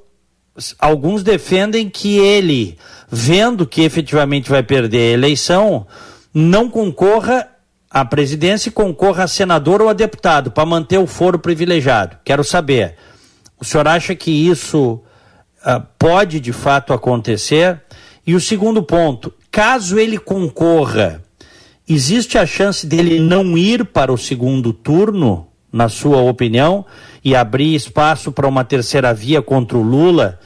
[0.79, 2.79] alguns defendem que ele,
[3.11, 5.87] vendo que efetivamente vai perder a eleição,
[6.33, 7.49] não concorra
[7.91, 12.17] à presidência e concorra a senador ou a deputado para manter o foro privilegiado.
[12.25, 12.97] Quero saber.
[13.61, 15.01] O senhor acha que isso
[15.65, 17.81] uh, pode de fato acontecer?
[18.27, 21.23] E o segundo ponto, caso ele concorra,
[21.89, 26.87] existe a chance dele não ir para o segundo turno, na sua opinião,
[27.25, 30.39] e abrir espaço para uma terceira via contra o Lula?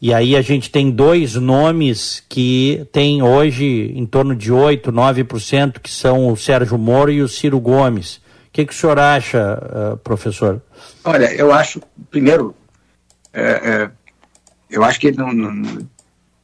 [0.00, 5.80] E aí a gente tem dois nomes que tem hoje em torno de 8, 9%,
[5.80, 8.16] que são o Sérgio Moro e o Ciro Gomes.
[8.16, 8.20] O
[8.52, 9.58] que, que o senhor acha,
[9.94, 10.60] uh, professor?
[11.02, 12.54] Olha, eu acho, primeiro,
[13.32, 13.90] é, é,
[14.68, 15.88] eu acho que não, não,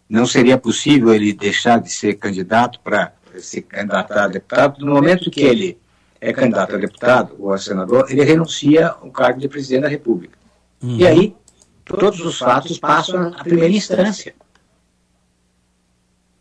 [0.09, 4.85] não, seria possível ele deixar de ser candidato para se candidatar a deputado.
[4.85, 5.79] No momento que ele
[6.21, 10.39] é candidato a deputado ou a senador, ele renuncia ao cargo de presidente da República.
[10.83, 10.97] Uhum.
[10.97, 11.37] E aí
[11.85, 14.35] todos os fatos passam à primeira instância.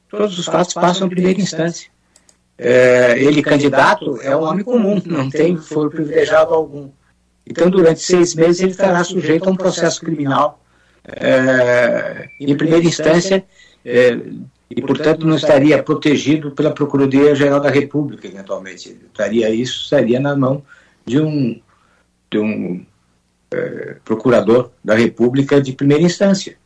[0.09, 1.89] Todos os fatos passam à primeira instância.
[2.57, 6.89] É, ele, candidato, é um homem comum, não tem foro privilegiado algum.
[7.47, 10.61] Então, durante seis meses, ele estará sujeito a um processo criminal
[11.05, 13.43] é, em primeira instância
[13.85, 14.17] é,
[14.69, 18.95] e, portanto, não estaria protegido pela Procuradoria-Geral da República, eventualmente.
[19.07, 20.63] Estaria, isso estaria na mão
[21.05, 21.59] de um,
[22.29, 22.85] de um
[23.51, 26.57] é, procurador da República de primeira instância.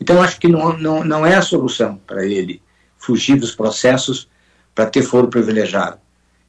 [0.00, 2.62] Então, acho que não, não, não é a solução para ele
[2.96, 4.28] fugir dos processos
[4.74, 5.98] para ter foro privilegiado.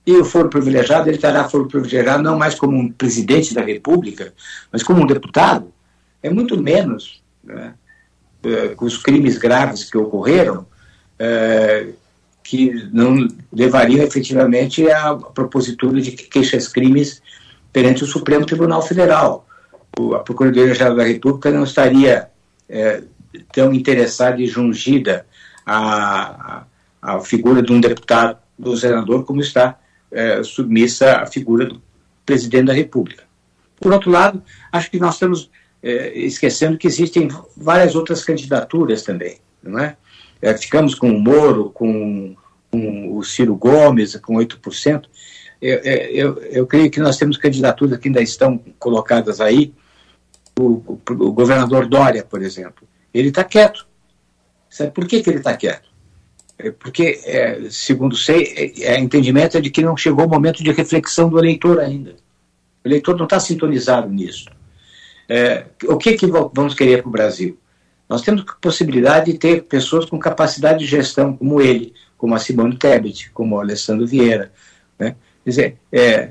[0.05, 4.33] E o foro privilegiado, ele terá foro privilegiado não mais como um presidente da República,
[4.71, 5.73] mas como um deputado.
[6.21, 7.86] É muito menos né, é,
[8.75, 10.65] com os crimes graves que ocorreram,
[11.19, 11.87] é,
[12.43, 17.21] que não levariam efetivamente à propositura de queixas-crimes
[17.73, 19.45] perante o Supremo Tribunal Federal.
[19.99, 22.29] O, a Procuradoria-Geral da República não estaria
[22.69, 23.03] é,
[23.51, 25.25] tão interessada e jungida
[25.65, 26.63] à,
[27.01, 29.77] à, figura de um deputado, do senador, como está
[30.11, 31.81] é, submissa à figura do
[32.25, 33.23] presidente da República.
[33.79, 35.51] Por outro lado, acho que nós estamos
[35.87, 39.95] é, esquecendo que existem várias outras candidaturas também, não é?
[40.41, 42.35] é ficamos com o Moro, com,
[42.71, 45.05] com o Ciro Gomes, com 8%,
[45.61, 49.73] eu, eu, eu creio que nós temos candidaturas que ainda estão colocadas aí.
[50.59, 53.87] O, o, o governador Dória, por exemplo, ele está quieto.
[54.69, 55.87] Sabe por que, que ele está quieto?
[56.59, 60.63] É porque, é, segundo sei, é, é, entendimento é de que não chegou o momento
[60.63, 62.15] de reflexão do eleitor ainda.
[62.83, 64.45] O eleitor não está sintonizado nisso.
[65.29, 67.57] É, o que, que vamos querer para o Brasil?
[68.07, 72.77] Nós temos possibilidade de ter pessoas com capacidade de gestão como ele, como a Simone
[72.77, 74.51] Tebet, como o Alessandro Vieira,
[74.97, 75.15] né?
[75.43, 76.29] Quer dizer, é,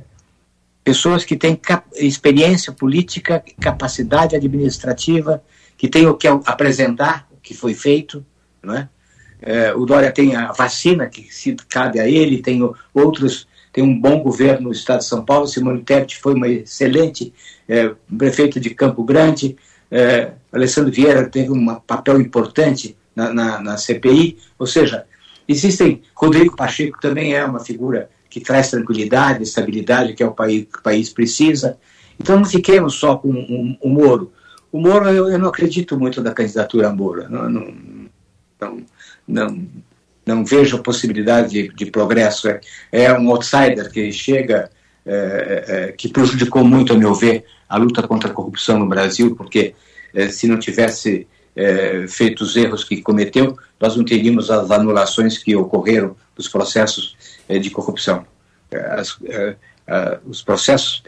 [0.82, 1.60] pessoas que têm
[1.94, 5.42] experiência política, capacidade administrativa,
[5.76, 8.24] que têm o que apresentar, o que foi feito,
[8.62, 8.88] não é?
[9.40, 12.60] É, o Dória tem a vacina que se cabe a ele, tem
[12.94, 17.30] outros, tem um bom governo no estado de São Paulo, Simone Tebet foi uma excelente
[17.68, 19.54] é, prefeito de Campo Grande,
[19.90, 25.04] é, Alessandro Vieira teve um papel importante na, na, na, CPI, ou seja,
[25.46, 30.64] existem, Rodrigo Pacheco também é uma figura que traz tranquilidade, estabilidade que é o país,
[30.72, 31.76] que o país precisa.
[32.18, 34.32] Então não fiquemos só com o, o Moro.
[34.72, 37.28] O Moro, eu, eu, não acredito muito na candidatura a Moro.
[37.28, 37.74] Não, não,
[38.58, 38.82] não,
[39.28, 39.68] não,
[40.26, 42.48] não vejo possibilidade de, de progresso.
[42.48, 42.60] É,
[42.90, 44.68] é, um outsider que chega,
[45.06, 49.36] é, é, que prejudicou muito, a meu ver, a luta contra a corrupção no Brasil,
[49.36, 49.74] porque
[50.12, 55.38] é, se não tivesse é, feito os erros que cometeu, nós não teríamos as anulações
[55.38, 57.16] que ocorreram dos processos
[57.48, 58.26] é, de corrupção.
[58.70, 59.56] É, as, é,
[60.26, 61.04] os processos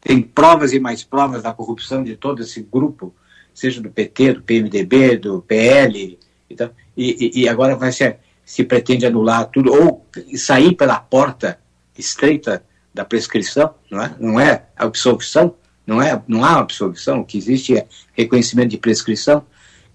[0.00, 3.12] têm provas e mais provas da corrupção de todo esse grupo,
[3.52, 6.16] seja do PT, do PMDB, do PL,
[6.48, 10.06] então, e, e agora vai ser, se pretende anular tudo, ou
[10.36, 11.58] sair pela porta
[11.98, 12.62] estreita
[12.94, 14.14] da prescrição, não é?
[14.18, 15.54] Não é absolvição,
[15.84, 19.44] não é, não há absolvição, o que existe é reconhecimento de prescrição.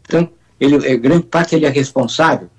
[0.01, 2.49] Então, ele, grande parte ele é responsável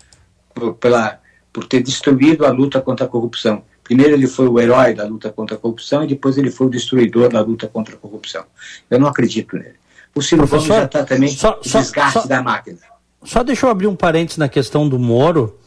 [0.55, 1.20] por, pela
[1.52, 3.62] por ter destruído a luta contra a corrupção.
[3.85, 6.70] Primeiro ele foi o herói da luta contra a corrupção e depois ele foi o
[6.70, 8.44] destruidor da luta contra a corrupção.
[8.88, 9.74] Eu não acredito nele.
[10.14, 12.78] O Ciro Gomes já está também só, só, desgaste só, da máquina.
[13.25, 15.59] Só deixa eu abrir um parênteses na questão do Moro.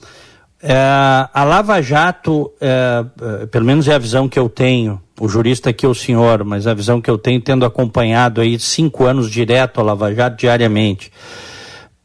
[0.61, 0.73] É,
[1.33, 3.05] a Lava Jato, é,
[3.41, 6.43] é, pelo menos é a visão que eu tenho, o jurista aqui é o senhor,
[6.43, 10.37] mas a visão que eu tenho, tendo acompanhado aí cinco anos direto a Lava Jato
[10.37, 11.11] diariamente,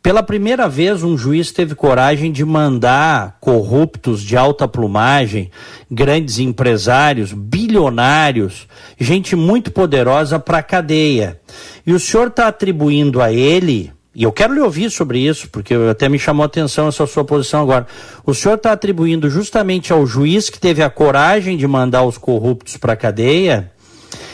[0.03, 5.51] pela primeira vez, um juiz teve coragem de mandar corruptos de alta plumagem,
[5.91, 8.67] grandes empresários, bilionários,
[8.99, 11.39] gente muito poderosa para a cadeia.
[11.87, 15.73] E o senhor está atribuindo a ele, e eu quero lhe ouvir sobre isso, porque
[15.89, 17.87] até me chamou a atenção essa sua posição agora.
[18.27, 22.77] O senhor está atribuindo justamente ao juiz que teve a coragem de mandar os corruptos
[22.77, 23.71] para a cadeia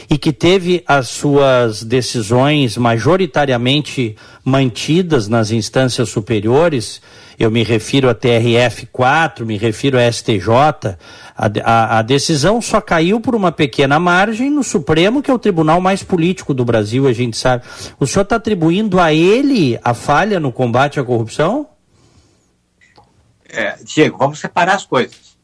[0.09, 7.03] e que teve as suas decisões majoritariamente mantidas nas instâncias superiores,
[7.39, 10.97] eu me refiro a TRF4, me refiro a STJ,
[11.37, 15.38] a, a, a, decisão só caiu por uma pequena margem no Supremo, que é o
[15.38, 17.64] tribunal mais político do Brasil, a gente sabe.
[18.01, 21.68] O senhor está atribuindo a ele a falha no combate à corrupção?
[23.49, 25.37] É, Diego, vamos separar as coisas.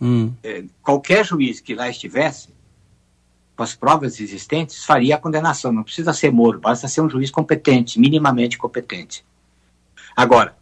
[0.00, 0.32] Hum.
[0.42, 2.48] É, qualquer juiz que lá estivesse,
[3.54, 5.70] com as provas existentes, faria a condenação.
[5.70, 9.24] Não precisa ser Moro, basta ser um juiz competente, minimamente competente.
[10.16, 10.56] Agora,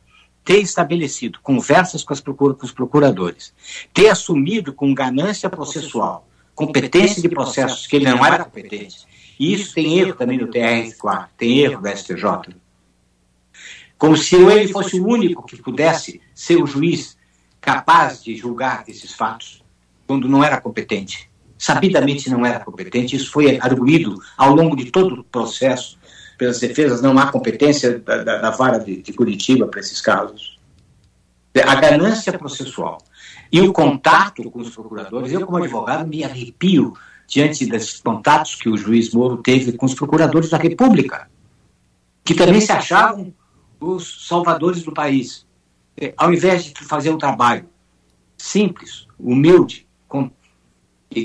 [0.45, 3.55] ter estabelecido conversas com, as com os procuradores,
[3.93, 9.07] ter assumido com ganância processual, competência de processos que ele não era competente,
[9.39, 12.55] e isso tem erro também no TR4, tem erro do STJ.
[13.97, 17.17] Como se ele fosse o único que pudesse ser o juiz
[17.61, 19.65] capaz de julgar esses fatos,
[20.07, 21.31] quando não era competente
[21.65, 23.17] sabidamente não era competente.
[23.17, 25.99] Isso foi arguído ao longo de todo o processo
[26.37, 27.01] pelas defesas.
[27.01, 30.59] Não há competência da, da, da vara de, de Curitiba para esses casos.
[31.67, 32.99] A ganância processual
[33.53, 36.95] e o contato com os procuradores, eu, como advogado, me arrepio
[37.29, 41.31] diante desses contatos que o juiz Moro teve com os procuradores da República,
[42.25, 43.33] que também se achavam
[43.79, 45.47] os salvadores do país.
[45.97, 47.69] É, ao invés de fazer um trabalho
[48.37, 50.29] simples, humilde, com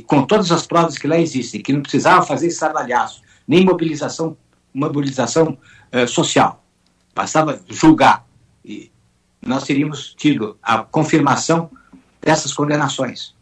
[0.06, 4.38] com todas as provas que lá existem, que não precisava fazer estardalhaço, nem mobilização,
[4.74, 5.58] mobilização
[5.92, 6.64] eh, social,
[7.16, 8.26] bastava julgar.
[8.64, 8.92] E
[9.46, 11.70] nós teríamos tido a confirmação
[12.22, 13.36] dessas condenações.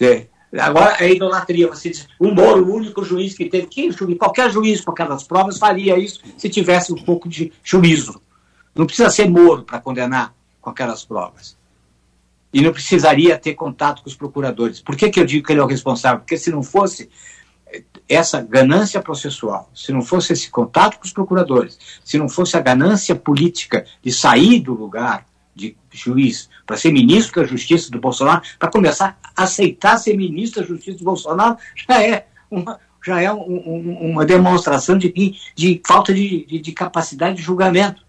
[0.00, 0.26] É,
[0.58, 1.68] agora é idolatria.
[1.68, 3.66] Você diz, o Moro, o único juiz que teve.
[3.66, 4.18] Que juiz?
[4.18, 8.20] Qualquer juiz com aquelas provas faria isso se tivesse um pouco de juízo.
[8.74, 11.58] Não precisa ser Moro para condenar com aquelas provas
[12.52, 14.80] e não precisaria ter contato com os procuradores.
[14.80, 16.20] Por que, que eu digo que ele é o responsável?
[16.20, 17.10] Porque se não fosse
[18.08, 22.60] essa ganância processual, se não fosse esse contato com os procuradores, se não fosse a
[22.60, 28.42] ganância política de sair do lugar de juiz para ser ministro da Justiça do Bolsonaro,
[28.58, 31.56] para começar a aceitar ser ministro da Justiça do Bolsonaro,
[31.88, 35.12] já é uma, já é um, um, uma demonstração de,
[35.54, 38.06] de falta de, de, de capacidade de julgamento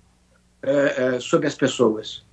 [0.62, 2.24] é, é, sobre as pessoas.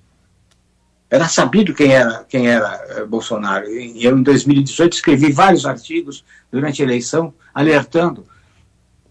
[1.09, 3.65] Era sabido quem era, quem era eh, Bolsonaro.
[3.69, 8.25] E eu, em 2018, escrevi vários artigos durante a eleição, alertando.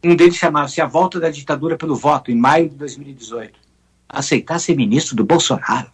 [0.04, 3.59] Um deles chamava-se A Volta da Ditadura pelo Voto, em maio de 2018.
[4.09, 5.88] Aceitar ser ministro do Bolsonaro.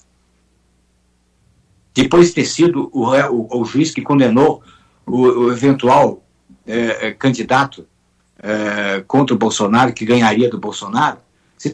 [1.95, 4.63] Depois de ter sido o, o, o juiz que condenou
[5.07, 6.23] o, o eventual
[6.67, 7.87] eh, candidato
[8.43, 11.19] eh, contra o Bolsonaro, que ganharia do Bolsonaro,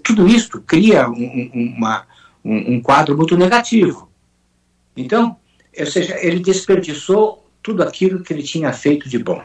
[0.03, 2.05] tudo isso cria um, uma,
[2.45, 4.08] um, um quadro muito negativo.
[5.01, 5.37] Então,
[5.79, 9.41] ou seja, ele desperdiçou tudo aquilo que ele tinha feito de bom.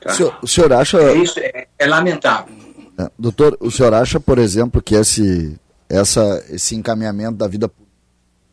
[0.00, 0.10] Tá?
[0.10, 0.98] O, senhor, o, senhor, acha.
[0.98, 2.54] É isso é, é lamentável.
[2.98, 7.70] É, doutor, o senhor acha, por exemplo, que esse, essa, esse encaminhamento da vida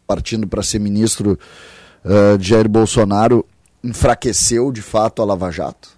[0.08, 1.38] partindo para ser ministro
[2.04, 3.46] uh, de Jair Bolsonaro
[3.84, 5.90] enfraqueceu de fato a Lava Jato?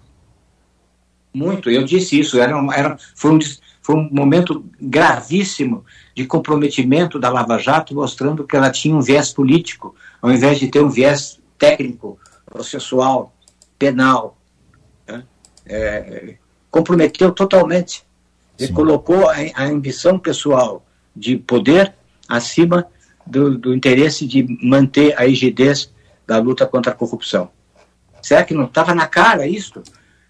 [1.32, 2.38] Muito, eu disse isso.
[2.38, 3.38] Era, era foi, um,
[3.82, 9.32] foi um momento gravíssimo de comprometimento da Lava Jato, mostrando que ela tinha um viés
[9.32, 13.34] político, ao invés de ter um viés técnico, processual,
[13.76, 14.38] penal.
[15.06, 15.24] Né?
[15.66, 16.36] É,
[16.70, 18.04] comprometeu totalmente.
[18.58, 21.92] Ele colocou a, a, ambição pessoal de poder
[22.28, 22.86] acima
[23.26, 25.92] do, do interesse de manter a rigidez
[26.24, 27.50] da luta contra a corrupção.
[28.22, 29.82] Será que não estava na cara isso?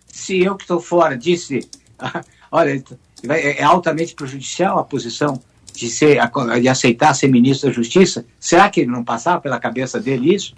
[0.06, 1.68] Se eu que estou fora disse,
[2.50, 2.82] olha,
[3.28, 5.40] é altamente prejudicial a posição
[5.74, 6.18] de, ser,
[6.60, 8.24] de aceitar ser ministro da Justiça?
[8.38, 10.54] Será que ele não passava pela cabeça dele isso?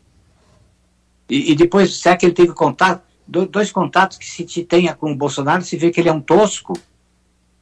[1.28, 3.02] E, e depois, será que ele teve contato?
[3.26, 6.20] Do, dois contatos que se tenha com o Bolsonaro, se vê que ele é um
[6.20, 6.74] tosco.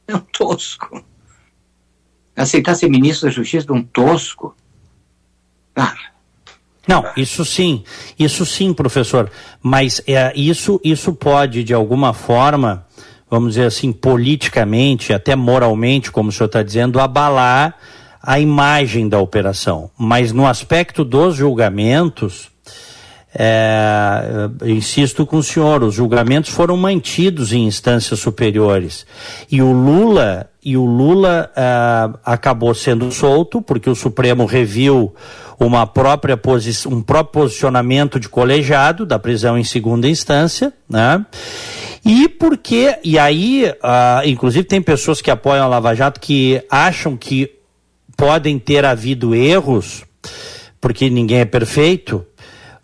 [0.05, 1.01] É um tosco.
[2.35, 4.53] Aceitar ser ministro da Justiça de um tosco.
[5.73, 5.95] Ah.
[6.85, 7.85] Não, isso sim,
[8.19, 9.31] isso sim, professor.
[9.61, 12.85] Mas é, isso, isso pode, de alguma forma,
[13.33, 17.75] vamos dizer assim, politicamente, até moralmente, como o senhor está dizendo, abalar
[18.21, 19.89] a imagem da operação.
[19.97, 22.51] Mas no aspecto dos julgamentos,
[23.35, 29.05] é, insisto com o senhor, os julgamentos foram mantidos em instâncias superiores.
[29.51, 31.63] E o Lula, e o Lula é,
[32.23, 35.13] acabou sendo solto, porque o Supremo reviu
[35.59, 36.39] uma própria
[36.87, 41.25] um próprio posicionamento de colegiado da prisão em segunda instância, né?
[42.05, 47.15] E porque, e aí, uh, inclusive tem pessoas que apoiam a Lava Jato que acham
[47.15, 47.49] que
[48.17, 50.03] podem ter havido erros,
[50.81, 52.25] porque ninguém é perfeito,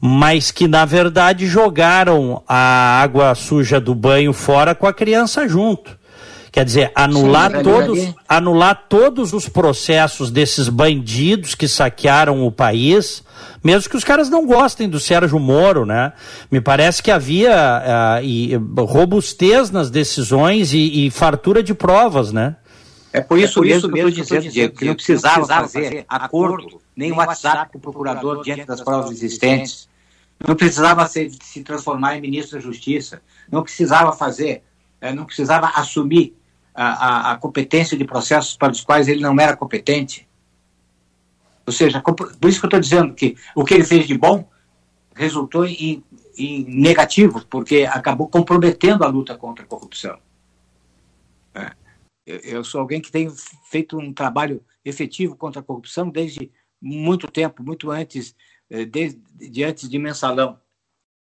[0.01, 5.99] mas que na verdade jogaram a água suja do banho fora com a criança junto.
[6.51, 13.23] Quer dizer, anular, Sim, todos, anular todos os processos desses bandidos que saquearam o país,
[13.63, 16.11] mesmo que os caras não gostem do Sérgio Moro, né?
[16.49, 17.53] Me parece que havia
[18.19, 22.55] uh, e, robustez nas decisões e, e, fartura de provas, né?
[23.13, 24.95] É por isso, é por mesmo, isso mesmo que eu estou dizendo, Diego, que não
[24.95, 29.88] precisava, precisava fazer acordo, nem WhatsApp com o procurador diante das provas existentes.
[30.47, 33.21] Não precisava se, se transformar em ministro da Justiça.
[33.51, 34.63] Não precisava fazer,
[35.01, 36.35] é, não precisava assumir
[36.73, 40.27] a, a, a, competência de processos para os quais ele não era competente.
[41.65, 44.49] Ou seja, por isso que eu estou dizendo que o que ele fez de bom
[45.13, 46.03] resultou em,
[46.37, 50.17] em negativo, porque acabou comprometendo a luta contra a corrupção.
[51.53, 51.71] É.
[52.25, 53.29] Eu sou alguém que tem
[53.69, 56.49] feito um trabalho efetivo contra a corrupção desde
[56.81, 58.35] muito tempo, muito antes,
[58.69, 60.59] eh, desde de antes de mensalão.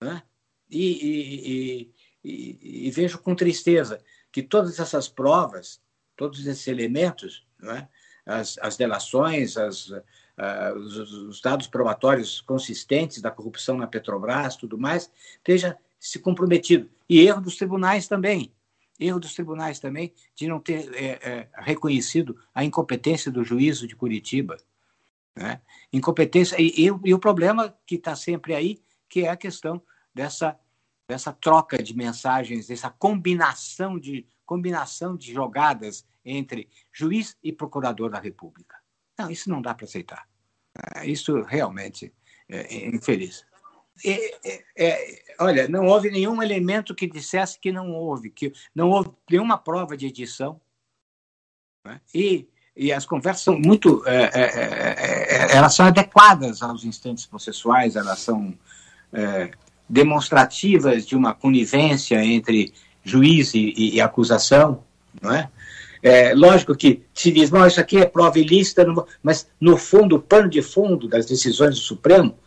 [0.01, 0.23] Né?
[0.71, 5.81] E, e, e, e, vejo com tristeza que todas essas provas,
[6.17, 7.87] todos esses elementos, é?
[8.25, 10.03] as, as, delações, as, uh,
[10.77, 16.89] os, os, dados probatórios consistentes da corrupção na Petrobras, tudo mais, esteja se comprometido.
[17.09, 18.53] E erro dos tribunais também.
[18.99, 23.97] Erro dos tribunais também de não ter é, é, reconhecido a incompetência do juízo de
[23.97, 24.57] Curitiba.
[25.41, 25.61] Né?
[25.93, 26.61] Incompetência.
[26.61, 29.83] E, e, e o problema que está sempre aí, que é a questão
[30.15, 30.59] dessa
[31.09, 38.21] dessa troca de mensagens, dessa combinação de, combinação de jogadas entre juiz e procurador da
[38.21, 38.77] República.
[39.19, 40.29] Não, isso não dá para aceitar.
[40.95, 42.13] É, isso realmente
[42.49, 43.45] é, é infeliz.
[44.05, 49.11] É, é, olha, não houve nenhum elemento que dissesse que não houve, que não houve
[49.31, 50.61] nenhuma prova de edição.
[51.85, 52.01] Né?
[52.15, 54.03] E, e as conversas são muito.
[54.07, 58.55] É, elas são adequadas aos instantes processuais, elas são
[59.89, 64.85] demonstrativas de uma conivência entre juiz e, e, e acusação,
[65.21, 65.49] não é?
[66.03, 68.87] É, lógico que se diz, não, isso aqui é prova ilícita,
[69.23, 72.39] mas no fundo, o pano de fundo das decisões do Supremo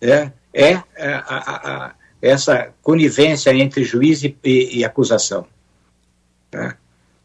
[0.00, 0.84] é, é a,
[1.26, 5.46] a, a, essa conivência entre juiz e, e acusação.
[6.52, 6.74] É,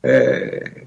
[0.01, 0.83] é,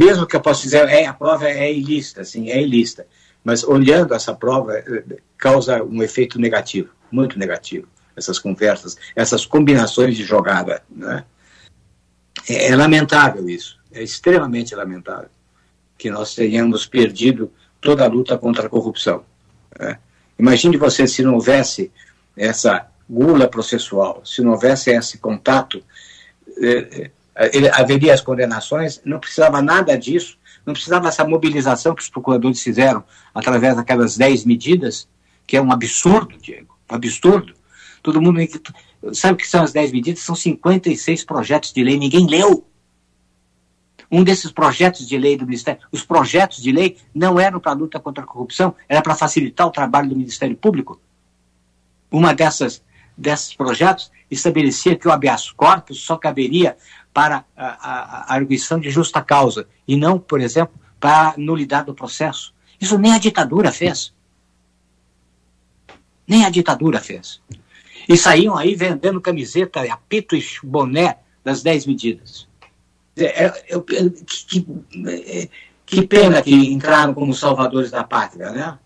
[0.00, 3.06] mesmo que eu possa dizer, é, a prova é ilícita, sim, é ilícita,
[3.44, 5.04] mas olhando essa prova, é,
[5.36, 7.86] causa um efeito negativo muito negativo,
[8.16, 10.82] essas conversas, essas combinações de jogada.
[10.90, 11.22] Né?
[12.48, 15.28] É, é lamentável isso, é extremamente lamentável
[15.98, 19.22] que nós tenhamos perdido toda a luta contra a corrupção.
[19.78, 19.98] Né?
[20.38, 21.92] Imagine você se não houvesse
[22.34, 25.84] essa gula processual, se não houvesse esse contato,
[26.62, 27.10] eh,
[27.46, 32.62] eh, haveria as condenações, não precisava nada disso, não precisava essa mobilização que os procuradores
[32.62, 33.02] fizeram
[33.34, 35.08] através daquelas 10 medidas,
[35.46, 37.54] que é um absurdo, Diego absurdo.
[38.02, 38.40] Todo mundo.
[39.12, 40.20] Sabe que são as 10 medidas?
[40.20, 42.66] São 56 projetos de lei, ninguém leu.
[44.10, 48.00] Um desses projetos de lei do Ministério, os projetos de lei não eram para luta
[48.00, 51.00] contra a corrupção, era para facilitar o trabalho do Ministério Público.
[52.10, 52.82] Uma dessas
[53.16, 56.76] desses projetos estabelecia que o habeas corpus só caberia
[57.12, 61.86] para a, a, a arguição de justa causa e não, por exemplo, para a nulidade
[61.86, 62.54] do processo.
[62.80, 64.14] Isso nem a ditadura fez.
[66.26, 67.40] Nem a ditadura fez.
[68.08, 72.48] E saíam aí vendendo camiseta, apito e boné das 10 medidas.
[73.16, 73.74] É, é, é,
[74.26, 75.50] que,
[75.84, 78.78] que, pena que entraram como salvadores da pátria, né?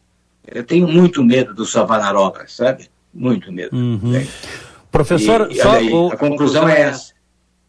[0.46, 2.88] Eu tenho muito medo do Savanarola, sabe?
[3.12, 3.76] Muito medo.
[3.76, 4.26] Uhum.
[4.94, 7.12] Professor, e, só aí, o, a conclusão é essa.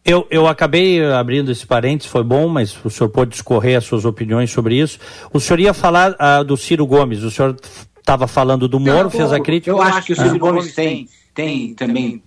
[0.06, 4.06] Eu, eu acabei abrindo esse parênteses, foi bom, mas o senhor pode discorrer as suas
[4.06, 5.00] opiniões sobre isso.
[5.34, 7.56] O senhor ia falar uh, do Ciro Gomes, o senhor
[7.98, 9.72] estava falando do Moro, fez a crítica.
[9.72, 12.22] Eu acho que o Ciro Gomes tem, tem também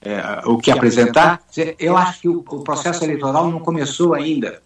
[0.00, 1.42] é, o que apresentar.
[1.78, 4.62] Eu acho que o, o, processo eleitoral não começou ainda.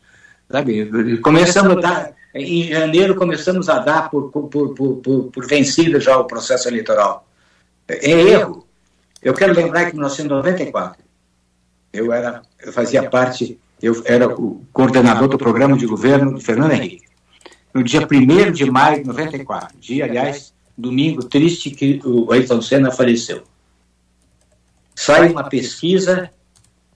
[0.48, 1.18] Sabe?
[1.18, 6.16] Começamos a dar, em janeiro começamos a dar por, por, por, por, por vencido já
[6.16, 7.26] o processo eleitoral.
[7.88, 8.64] É, é erro.
[9.22, 11.02] Eu quero lembrar que em 1994
[11.92, 16.72] eu era, eu fazia parte, eu era o coordenador do programa de governo do Fernando
[16.72, 17.12] Henrique
[17.72, 19.78] no dia 1 de maio de 94.
[19.78, 23.44] Dia, aliás, domingo triste que o Ayrton Senna faleceu.
[24.94, 26.30] Sai uma pesquisa,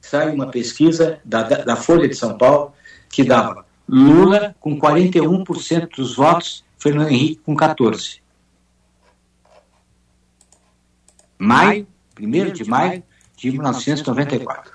[0.00, 2.72] sai uma pesquisa da, da Folha de São Paulo
[3.08, 8.20] que dava Lula com 41% dos votos, Fernando Henrique com 14%.
[11.38, 11.86] Maio,
[12.18, 13.02] 1 de maio
[13.36, 14.72] de 1994.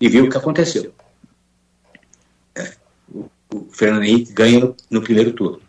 [0.00, 0.94] E viu o que aconteceu
[3.52, 5.60] o Fernando Henrique ganha no, primeiro turno.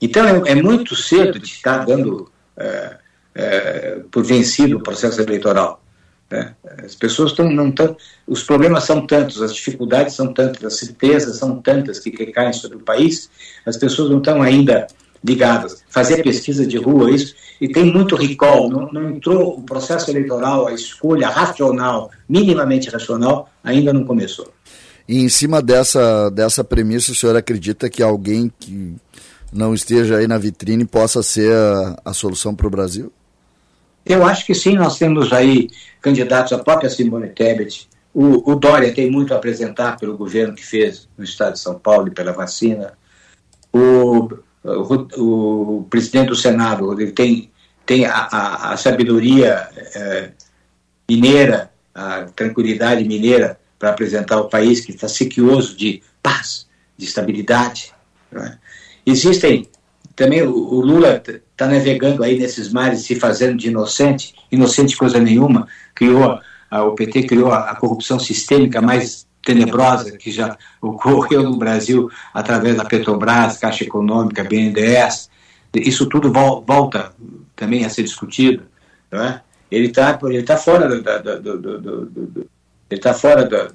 [0.00, 2.96] Então é, é, muito cedo de estar dando, é,
[3.34, 5.82] é, por vencido o processo eleitoral.
[6.30, 6.54] Né?
[6.84, 7.96] As pessoas estão não tão,
[8.26, 12.52] os problemas são tantos, as dificuldades são tantas, as certezas são tantas que, que caem
[12.52, 13.30] sobre o país,
[13.64, 14.86] as pessoas não estão ainda
[15.24, 15.82] ligadas.
[15.88, 20.68] Fazer pesquisa de rua, isso, e tem muito recall, não, não entrou o processo eleitoral,
[20.68, 24.52] a escolha racional, minimamente racional, ainda não começou.
[25.08, 28.94] E em cima dessa, dessa premissa, o senhor acredita que alguém que
[29.52, 33.10] não esteja aí na vitrine possa ser a, a solução para o Brasil?
[34.04, 35.68] Eu acho que sim, nós temos aí
[36.00, 40.64] candidatos, a própria Simone Tebet, o, o Dória tem muito a apresentar pelo governo que
[40.64, 42.94] fez no estado de São Paulo e pela vacina.
[43.72, 44.28] O,
[44.76, 47.50] o, o presidente do Senado ele tem,
[47.86, 50.30] tem a, a, a sabedoria é,
[51.08, 56.66] mineira, a tranquilidade mineira para apresentar o país que está sequioso de paz,
[56.96, 57.92] de estabilidade.
[58.34, 58.52] É?
[59.06, 59.68] Existem
[60.16, 65.20] também o, o Lula está navegando aí nesses mares se fazendo de inocente, inocente coisa
[65.20, 66.40] nenhuma, criou
[66.70, 72.10] a, o PT criou a, a corrupção sistêmica mais tenebrosa que já ocorreu no Brasil
[72.34, 75.30] através da Petrobras, Caixa Econômica, BNDES.
[75.74, 77.12] Isso tudo vol, volta
[77.56, 78.64] também a ser discutido.
[79.10, 79.40] Não é?
[79.70, 82.46] Ele está ele tá fora, da, da, do, do, do,
[82.90, 83.68] ele tá fora da,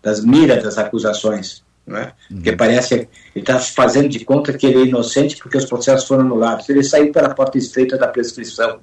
[0.00, 1.64] das miras das acusações.
[1.84, 2.12] Não é?
[2.30, 2.36] Uhum.
[2.36, 6.06] Porque parece que ele está fazendo de conta que ele é inocente porque os processos
[6.06, 6.68] foram anulados.
[6.68, 8.78] Ele saiu pela porta estreita da prescrição.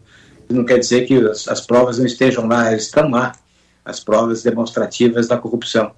[0.49, 3.33] Isso não quer dizer que as, as provas não estejam lá, elas estão lá,
[3.85, 5.91] as provas demonstrativas da corrupção.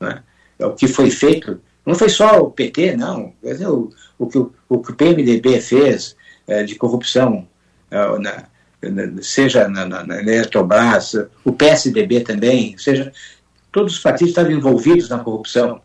[0.00, 0.22] Não é?
[0.60, 3.32] o que foi feito não foi só o PT, não.
[3.42, 6.16] O, o, que, o que o PMDB fez
[6.46, 7.46] é, de corrupção,
[7.90, 8.44] é, na,
[9.20, 11.14] seja na, na, na Eletrobras,
[11.44, 13.12] o PSDB também, seja,
[13.70, 15.80] todos os partidos estavam envolvidos na corrupção.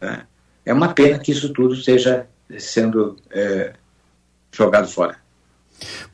[0.00, 0.22] Né?
[0.64, 2.26] É uma pena que isso tudo esteja
[2.58, 3.72] sendo é,
[4.50, 5.16] jogado fora.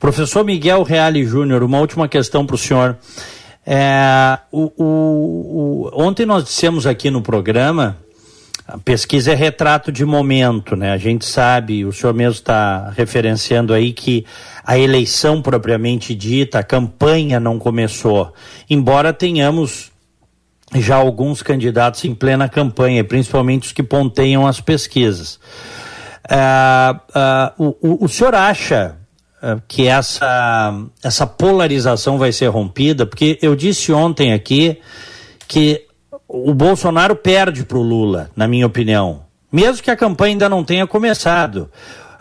[0.00, 2.96] Professor Miguel Reale Júnior, uma última questão para o senhor.
[3.70, 7.98] É, o, o, o, ontem nós dissemos aqui no programa,
[8.66, 10.90] a pesquisa é retrato de momento, né?
[10.90, 14.24] A gente sabe, o senhor mesmo está referenciando aí que
[14.64, 18.32] a eleição propriamente dita, a campanha não começou,
[18.70, 19.92] embora tenhamos
[20.74, 25.38] já alguns candidatos em plena campanha, principalmente os que ponteiam as pesquisas.
[26.24, 26.96] Uh,
[27.60, 28.97] uh, o, o, senhor acha
[29.66, 33.06] que essa, essa polarização vai ser rompida?
[33.06, 34.78] Porque eu disse ontem aqui
[35.46, 35.86] que
[36.26, 40.62] o Bolsonaro perde para o Lula, na minha opinião, mesmo que a campanha ainda não
[40.62, 41.70] tenha começado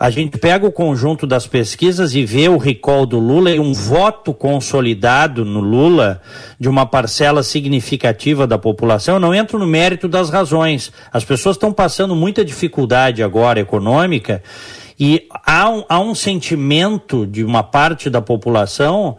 [0.00, 3.72] a gente pega o conjunto das pesquisas e vê o recall do Lula e um
[3.72, 6.22] voto consolidado no Lula
[6.58, 9.14] de uma parcela significativa da população.
[9.14, 10.92] Eu não entro no mérito das razões.
[11.12, 14.40] As pessoas estão passando muita dificuldade agora econômica
[14.98, 19.16] e há um, há um sentimento de uma parte da população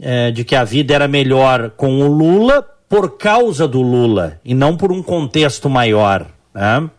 [0.00, 4.54] é, de que a vida era melhor com o Lula por causa do Lula e
[4.54, 6.26] não por um contexto maior.
[6.54, 6.90] Né?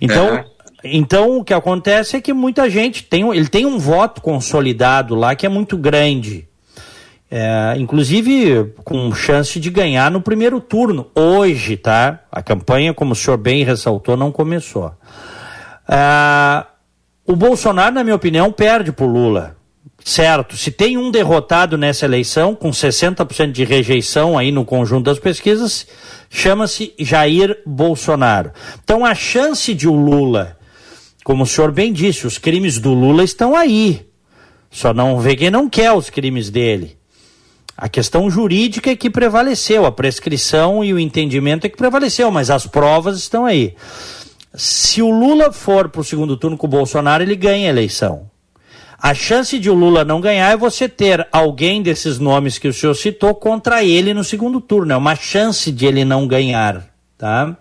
[0.00, 0.34] Então.
[0.34, 0.52] É
[0.84, 5.34] então o que acontece é que muita gente tem, ele tem um voto consolidado lá
[5.36, 6.48] que é muito grande.
[7.30, 11.06] É, inclusive com chance de ganhar no primeiro turno.
[11.14, 12.20] Hoje, tá?
[12.30, 14.92] A campanha, como o senhor bem ressaltou, não começou.
[15.88, 16.66] É,
[17.26, 19.56] o Bolsonaro, na minha opinião, perde para o Lula.
[20.04, 25.18] Certo, se tem um derrotado nessa eleição, com 60% de rejeição aí no conjunto das
[25.18, 25.86] pesquisas,
[26.28, 28.50] chama-se Jair Bolsonaro.
[28.82, 30.56] Então a chance de o Lula
[31.24, 34.06] como o senhor bem disse, os crimes do Lula estão aí.
[34.70, 36.96] Só não vê quem não quer os crimes dele.
[37.76, 42.50] A questão jurídica é que prevaleceu, a prescrição e o entendimento é que prevaleceu, mas
[42.50, 43.74] as provas estão aí.
[44.54, 48.30] Se o Lula for para o segundo turno com o Bolsonaro, ele ganha a eleição.
[48.98, 52.72] A chance de o Lula não ganhar é você ter alguém desses nomes que o
[52.72, 54.92] senhor citou contra ele no segundo turno.
[54.92, 56.86] É uma chance de ele não ganhar,
[57.18, 57.56] tá?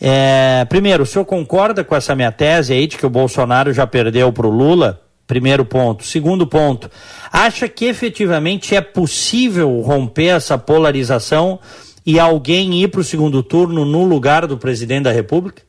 [0.00, 3.86] É, primeiro, o senhor concorda com essa minha tese aí de que o Bolsonaro já
[3.86, 5.02] perdeu para o Lula?
[5.26, 6.04] Primeiro ponto.
[6.06, 6.90] Segundo ponto,
[7.32, 11.58] acha que efetivamente é possível romper essa polarização
[12.04, 15.65] e alguém ir para o segundo turno no lugar do presidente da República?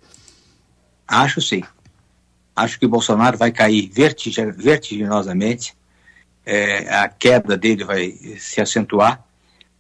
[1.07, 1.63] Acho sim.
[2.55, 5.75] Acho que o Bolsonaro vai cair vertiginosamente,
[6.45, 9.23] é, a queda dele vai se acentuar,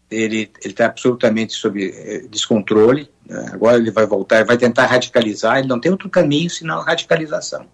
[0.09, 3.49] ele está absolutamente sob é, descontrole, né?
[3.51, 7.65] Agora ele vai voltar, vai tentar radicalizar, ele não tem outro caminho senão radicalização.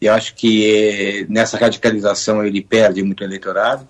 [0.00, 3.88] E acho que nessa radicalização ele perde muito eleitorado.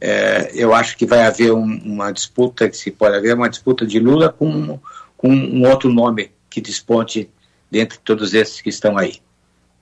[0.00, 3.86] É, eu acho que vai haver um, uma disputa, que se pode haver uma disputa
[3.86, 4.78] de Lula com,
[5.16, 7.30] com um outro nome que desponte
[7.70, 9.20] dentre todos esses que estão aí.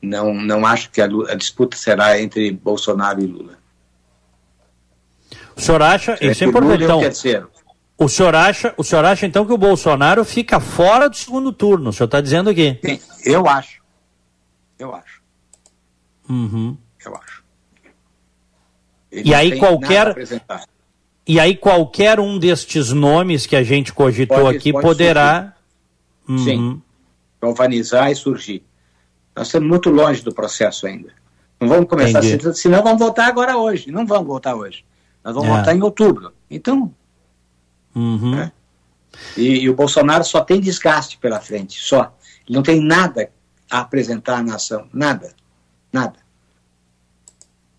[0.00, 3.58] Não, não acho que a, a disputa será entre Bolsonaro e Lula.
[5.56, 7.00] O senhor acha, isso é importante, então,
[7.98, 11.88] o senhor, acha, o senhor acha então que o Bolsonaro fica fora do segundo turno?
[11.88, 12.78] O senhor está dizendo aqui?
[12.84, 13.80] Sim, eu acho.
[14.78, 15.22] Eu acho.
[16.28, 16.76] Uhum.
[17.04, 17.42] Eu acho.
[19.10, 20.14] Ele e aí qualquer
[21.26, 25.55] e aí qualquer um destes nomes que a gente cogitou pode, aqui pode poderá
[26.28, 26.38] uhum.
[26.38, 26.82] sim
[27.40, 28.64] galvanizar e surgir.
[29.34, 31.12] Nós estamos muito longe do processo ainda.
[31.60, 32.56] Não vamos começar, Entendi.
[32.56, 33.90] senão vamos votar agora hoje.
[33.90, 34.84] Não vamos votar hoje.
[35.24, 35.58] Nós vamos é.
[35.58, 36.32] votar em outubro.
[36.50, 36.94] Então.
[37.94, 38.32] Uhum.
[38.32, 38.52] Né?
[39.36, 42.14] E, e, o Bolsonaro só tem desgaste pela frente, só.
[42.46, 43.30] Ele não tem nada
[43.70, 44.88] a apresentar à nação.
[44.92, 45.34] Nada.
[45.92, 46.18] Nada.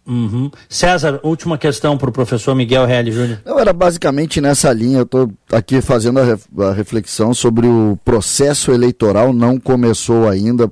[0.08, 0.49] Uhum.
[0.70, 3.41] César, última questão para o professor Miguel Reale Júnior.
[3.45, 8.72] Eu era basicamente nessa linha, eu estou aqui fazendo a, a, reflexão sobre o processo
[8.72, 10.72] eleitoral, não começou ainda.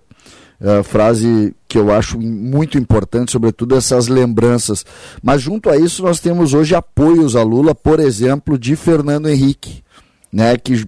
[0.58, 4.86] É, frase que eu acho muito importante, sobretudo essas lembranças.
[5.22, 9.84] Mas junto a isso, nós temos hoje apoios a Lula, por exemplo, de Fernando Henrique,
[10.32, 10.88] né, que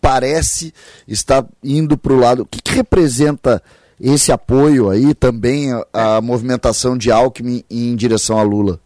[0.00, 0.72] parece
[1.06, 2.42] estar indo para o lado.
[2.42, 3.62] O que, que representa
[4.04, 8.78] esse apoio aí, também a, movimentação de Alckmin em direção a Lula?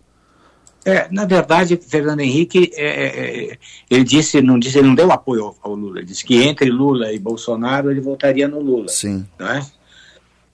[0.84, 3.58] É, na verdade, Fernando Henrique, é, é, é,
[3.90, 5.98] ele disse, não disse, ele não deu apoio ao, ao, Lula.
[5.98, 8.86] Ele disse que entre Lula e Bolsonaro ele votaria no Lula.
[8.86, 9.26] Sim.
[9.36, 9.66] Não é?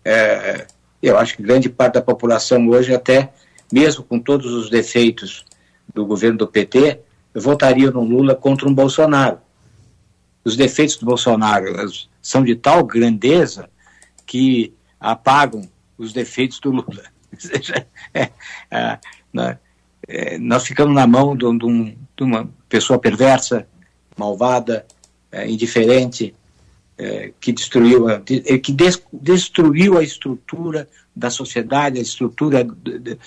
[0.03, 0.67] é?
[1.03, 3.33] eu acho que grande parte da população hoje, até
[3.71, 5.45] mesmo com todos os defeitos
[5.93, 7.01] do governo do PT,
[7.35, 9.39] votaria no Lula contra um Bolsonaro.
[10.43, 11.67] Os defeitos do Bolsonaro
[12.23, 13.69] são de tal grandeza
[14.27, 15.69] que apagam
[15.99, 17.05] os defeitos do Lula.
[17.39, 18.31] seja, é,
[18.71, 18.99] é,
[20.07, 23.67] é, nós ficamos na mão de, de, um, de uma pessoa perversa,
[24.17, 24.87] malvada,
[25.31, 26.35] é, indiferente,
[26.97, 33.19] é, que destruiu a, que des, destruiu a estrutura da sociedade, a estrutura do,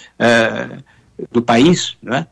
[1.32, 2.28] do país, né?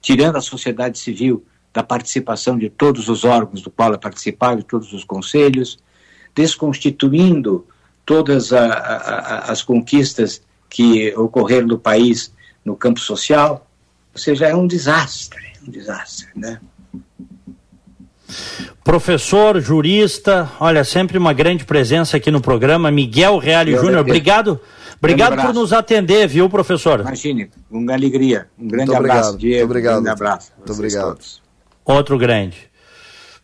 [0.00, 4.64] tirando a sociedade civil da participação de todos os órgãos do qual ela participava, de
[4.64, 5.78] todos os conselhos,
[6.34, 7.66] desconstituindo
[8.08, 10.40] todas a, a, as conquistas
[10.70, 12.32] que ocorreram no país
[12.64, 13.66] no campo social,
[14.14, 16.58] ou seja, é um desastre, um desastre, né?
[18.82, 24.58] Professor, jurista, olha, sempre uma grande presença aqui no programa, Miguel Reale Júnior, obrigado,
[24.96, 27.00] obrigado por nos atender, viu, professor?
[27.00, 29.38] Imagine, uma alegria, um grande Muito abraço, obrigado.
[29.38, 29.98] Diego, obrigado.
[29.98, 30.52] um grande abraço.
[30.56, 31.08] Muito obrigado.
[31.08, 31.42] Todos.
[31.84, 32.67] Outro grande.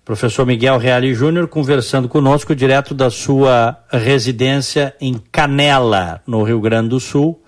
[0.04, 6.90] Professor Miguel Reale Júnior conversando conosco direto da sua residência em Canela, no Rio Grande
[6.90, 7.42] do Sul.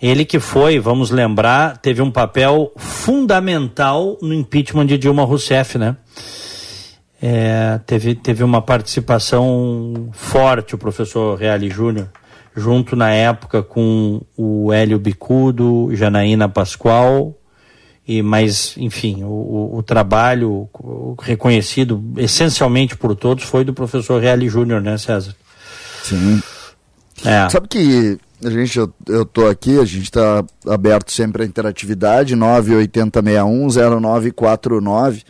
[0.00, 5.94] Ele que foi, vamos lembrar, teve um papel fundamental no impeachment de Dilma Rousseff, né?
[7.20, 12.08] É, teve, teve uma participação forte o professor Reale Júnior,
[12.56, 17.36] junto na época com o Hélio Bicudo, Janaína Pascoal,
[18.06, 20.68] e mas enfim o, o trabalho
[21.20, 25.34] reconhecido essencialmente por todos foi do professor Reale Júnior né César?
[26.02, 26.42] Sim.
[27.24, 27.48] É.
[27.48, 32.34] sabe que a gente eu, eu tô aqui a gente está aberto sempre à interatividade
[32.34, 33.68] 98061
[34.00, 35.22] 0949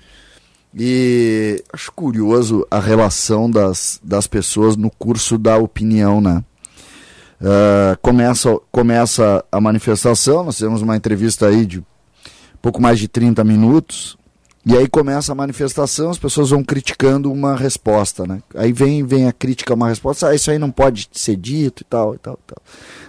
[0.74, 6.42] e acho curioso a relação das, das pessoas no curso da opinião né?
[7.42, 11.82] Uh, começa, começa a manifestação, nós temos uma entrevista aí de
[12.62, 14.16] pouco mais de 30 minutos.
[14.64, 18.40] E aí começa a manifestação, as pessoas vão criticando uma resposta, né?
[18.54, 21.84] Aí vem, vem a crítica uma resposta, ah, isso aí não pode ser dito e
[21.84, 22.62] tal, e tal, e tal.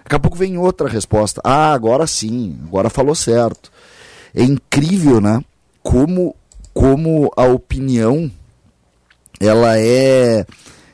[0.04, 1.40] Daqui a pouco vem outra resposta.
[1.44, 3.72] Ah, agora sim, agora falou certo.
[4.34, 5.44] É incrível, né?
[5.84, 6.36] Como,
[6.74, 8.32] como a opinião
[9.40, 10.46] ela é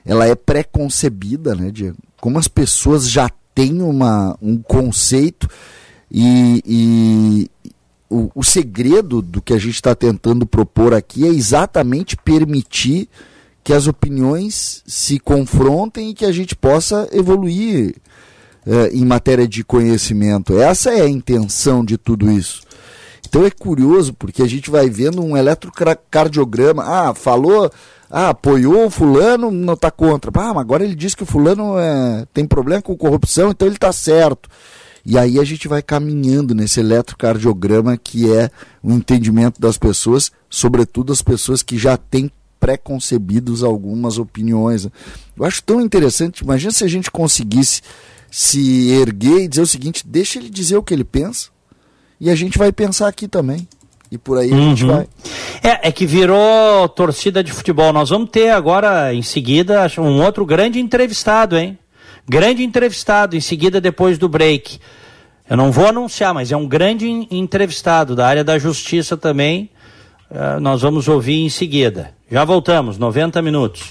[0.05, 1.97] ela é pré-concebida, né, Diego?
[2.20, 5.47] Como as pessoas já têm uma, um conceito
[6.12, 7.72] e, e,
[8.10, 13.07] o, o segredo do que a gente está tentando propor aqui é exatamente permitir
[13.64, 17.95] que as opiniões se confrontem e que a gente possa evoluir
[18.66, 20.60] é, em matéria de conhecimento.
[20.60, 22.62] Essa é a intenção de tudo isso.
[23.28, 26.84] Então é curioso porque a gente vai vendo um eletrocardiograma.
[26.84, 27.72] Ah, falou,
[28.10, 30.32] ah, apoiou o fulano, não está contra.
[30.34, 33.76] Ah, mas agora ele diz que o fulano é, tem problema com corrupção, então ele
[33.76, 34.49] está certo.
[35.10, 38.51] E aí a gente vai caminhando nesse eletrocardiograma que é
[38.84, 44.88] o entendimento das pessoas, sobretudo as pessoas que já têm preconcebidos algumas opiniões.
[45.36, 47.82] Eu acho tão interessante, imagina se a gente conseguisse
[48.30, 51.49] se erguer e dizer o seguinte, deixa ele dizer o que ele pensa,
[52.22, 53.68] e a gente vai pensar aqui também.
[54.12, 54.57] E por aí uhum.
[54.57, 54.91] a gente uhum.
[54.91, 55.07] vai.
[55.64, 57.91] É, é que virou torcida de futebol.
[57.91, 61.80] Nós vamos ter agora, em seguida, um outro grande entrevistado, hein?
[62.28, 64.80] Grande entrevistado, em seguida, depois do break.
[65.50, 69.70] Eu não vou anunciar, mas é um grande entrevistado da área da justiça também.
[70.30, 72.14] Uh, nós vamos ouvir em seguida.
[72.32, 73.82] Já voltamos, 90 minutos.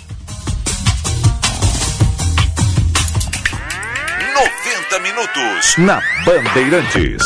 [4.35, 7.23] 90 minutos na Bandeirantes.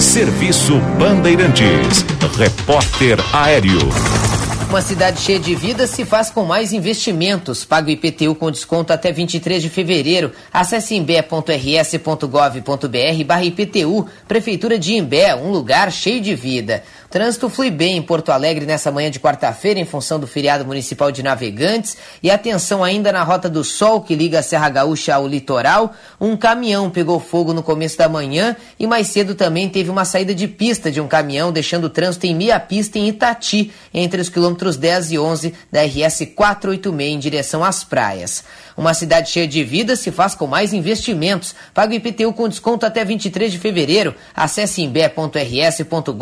[0.00, 2.04] Serviço Bandeirantes.
[2.36, 3.78] Repórter Aéreo.
[4.68, 7.64] Uma cidade cheia de vida se faz com mais investimentos.
[7.64, 10.30] Paga o IPTU com desconto até 23 de fevereiro.
[10.52, 14.06] Acesse imbé.rs.gov.br barra IPTU.
[14.28, 16.82] Prefeitura de Imbé, um lugar cheio de vida.
[17.10, 21.10] Trânsito flui bem em Porto Alegre nessa manhã de quarta-feira em função do feriado municipal
[21.10, 25.26] de navegantes e atenção ainda na Rota do Sol que liga a Serra Gaúcha ao
[25.26, 25.94] litoral.
[26.20, 30.34] Um caminhão pegou fogo no começo da manhã e mais cedo também teve uma saída
[30.34, 34.28] de pista de um caminhão deixando o trânsito em meia pista em Itati, entre os
[34.28, 38.44] quilômetros 10 e 11 da RS 486 em direção às praias.
[38.76, 41.54] Uma cidade cheia de vida se faz com mais investimentos.
[41.72, 44.14] Paga o IPTU com desconto até 23 de fevereiro.
[44.36, 46.14] Acesse imbé.rs.gov.br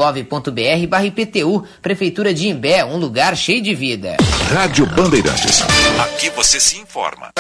[0.85, 1.65] barra IPTU.
[1.81, 4.17] Prefeitura de Imbé, um lugar cheio de vida.
[4.53, 5.63] Rádio Bandeirantes.
[6.01, 7.31] Aqui você se informa.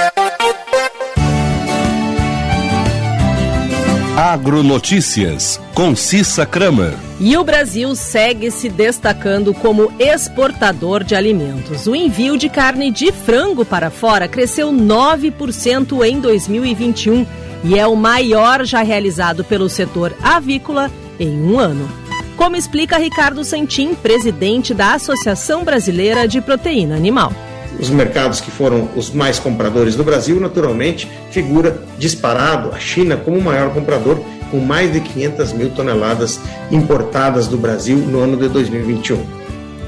[4.16, 6.94] Agronotícias, com Cissa Kramer.
[7.20, 11.86] E o Brasil segue se destacando como exportador de alimentos.
[11.86, 17.26] O envio de carne de frango para fora cresceu 9% em 2021
[17.62, 22.05] e é o maior já realizado pelo setor avícola em um ano.
[22.36, 27.32] Como explica Ricardo Santin, presidente da Associação Brasileira de Proteína Animal
[27.78, 33.38] os mercados que foram os mais compradores do Brasil, naturalmente, figura disparado a China como
[33.38, 34.18] o maior comprador,
[34.50, 39.22] com mais de 500 mil toneladas importadas do Brasil no ano de 2021.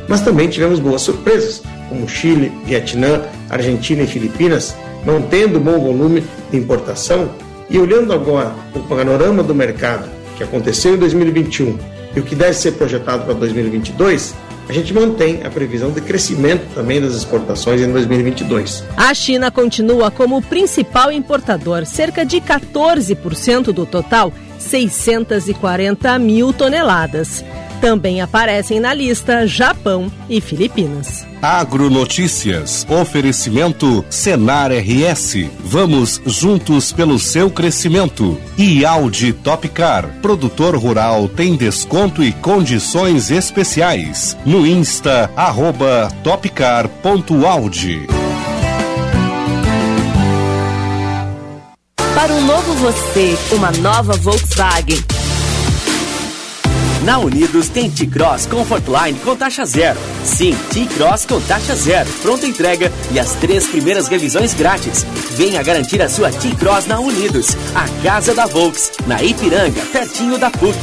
[0.07, 6.57] Mas também tivemos boas surpresas, como Chile, Vietnã, Argentina e Filipinas, mantendo bom volume de
[6.57, 7.31] importação.
[7.71, 12.55] E olhando agora o panorama do mercado que aconteceu em 2021 e o que deve
[12.55, 14.35] ser projetado para 2022,
[14.69, 18.85] a gente mantém a previsão de crescimento também das exportações em 2022.
[18.97, 27.43] A China continua como o principal importador, cerca de 14% do total, 640 mil toneladas.
[27.81, 31.25] Também aparecem na lista Japão e Filipinas.
[31.41, 32.85] Agronotícias.
[32.89, 35.49] Oferecimento Senar RS.
[35.61, 38.37] Vamos juntos pelo seu crescimento.
[38.57, 40.09] E Audi Topcar.
[40.21, 44.37] Produtor rural tem desconto e condições especiais.
[44.45, 48.09] No Insta, arroba topcar.audi.
[52.15, 54.99] Para um novo você, uma nova Volkswagen.
[57.09, 59.99] Na Unidos tem T-Cross Comfortline com taxa zero.
[60.23, 65.07] Sim, T-Cross com taxa zero, pronta entrega e as três primeiras revisões grátis.
[65.31, 70.51] Venha garantir a sua T-Cross na Unidos, a casa da Volks, na Ipiranga, pertinho da
[70.51, 70.77] PUC.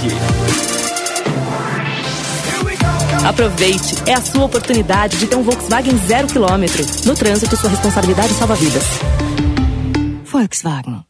[3.24, 6.84] Aproveite, é a sua oportunidade de ter um Volkswagen zero quilômetro.
[7.06, 8.84] No trânsito, sua responsabilidade salva vidas.
[10.24, 11.06] Volkswagen.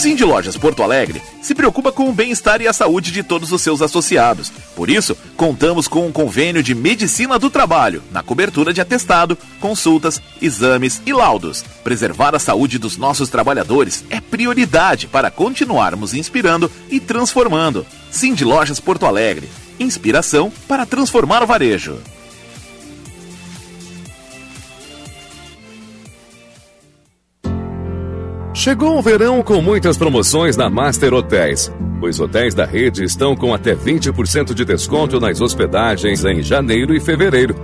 [0.00, 3.60] Cindy Lojas Porto Alegre se preocupa com o bem-estar e a saúde de todos os
[3.60, 4.50] seus associados.
[4.74, 10.18] Por isso, contamos com um convênio de medicina do trabalho, na cobertura de atestado, consultas,
[10.40, 11.62] exames e laudos.
[11.84, 17.84] Preservar a saúde dos nossos trabalhadores é prioridade para continuarmos inspirando e transformando.
[18.10, 19.50] Cindy Lojas Porto Alegre.
[19.78, 21.98] Inspiração para transformar o varejo.
[28.60, 31.72] Chegou o verão com muitas promoções na Master Hotéis.
[32.02, 37.00] Os hotéis da rede estão com até 20% de desconto nas hospedagens em janeiro e
[37.00, 37.56] fevereiro.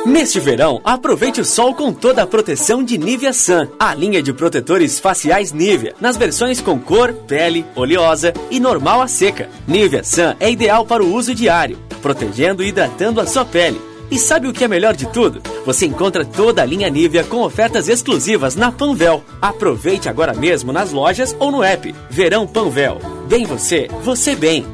[0.06, 4.32] Neste verão, aproveite o sol com toda a proteção de Nivea Sun, a linha de
[4.32, 9.48] protetores faciais Nivea, nas versões com cor, pele, oleosa e normal a seca.
[9.68, 14.18] Nivea Sun é ideal para o uso diário, protegendo e hidratando a sua pele e
[14.18, 15.40] sabe o que é melhor de tudo?
[15.64, 19.24] Você encontra toda a linha Nivea com ofertas exclusivas na Panvel.
[19.40, 21.94] Aproveite agora mesmo nas lojas ou no app.
[22.10, 22.98] Verão Panvel.
[23.26, 24.66] Bem você, você bem.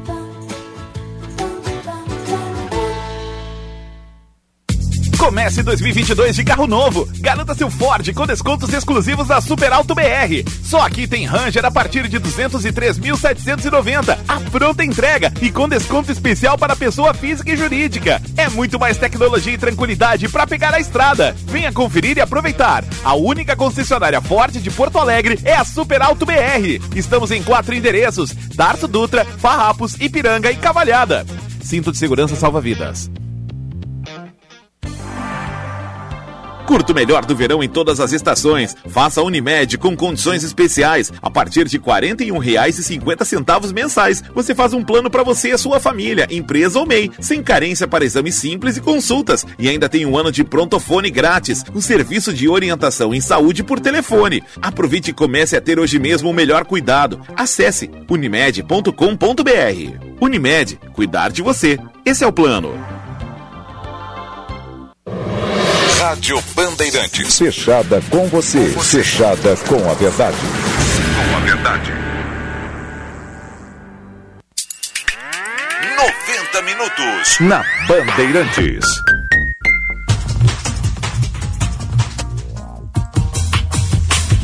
[5.39, 7.07] Comece 2022 de carro novo.
[7.21, 10.43] Garanta seu Ford com descontos exclusivos da Super Alto BR.
[10.61, 14.17] Só aqui tem Ranger a partir de 203.790.
[14.27, 18.21] A pronta entrega e com desconto especial para pessoa física e jurídica.
[18.35, 21.33] É muito mais tecnologia e tranquilidade para pegar a estrada.
[21.45, 22.83] Venha conferir e aproveitar.
[23.01, 26.83] A única concessionária Ford de Porto Alegre é a Super Alto BR.
[26.97, 31.25] Estamos em quatro endereços: Darto Dutra, Farrapos, Ipiranga e Cavalhada.
[31.63, 33.09] Cinto de segurança salva vidas.
[36.69, 38.77] Curta o melhor do verão em todas as estações.
[38.89, 41.11] Faça a Unimed com condições especiais.
[41.19, 46.27] A partir de R$ 41,50 mensais, você faz um plano para você e sua família,
[46.29, 49.47] empresa ou MEI, sem carência para exames simples e consultas.
[49.57, 53.79] E ainda tem um ano de prontofone grátis, um serviço de orientação em saúde por
[53.79, 54.43] telefone.
[54.61, 57.19] Aproveite e comece a ter hoje mesmo o melhor cuidado.
[57.35, 58.93] Acesse unimed.com.br.
[60.21, 61.79] Unimed, cuidar de você.
[62.05, 62.98] Esse é o plano.
[66.09, 67.37] Rádio Bandeirantes.
[67.37, 68.69] Fechada com você.
[68.81, 70.37] Fechada com a verdade.
[71.15, 71.91] Com a verdade.
[76.55, 77.39] 90 minutos.
[77.41, 78.87] Na Bandeirantes.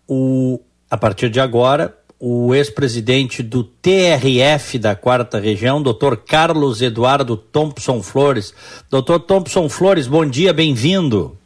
[0.08, 6.16] o a partir de agora o ex-presidente do TRF da quarta região, Dr.
[6.26, 8.54] Carlos Eduardo Thompson Flores.
[8.90, 9.18] Dr.
[9.26, 11.36] Thompson Flores, bom dia, bem-vindo.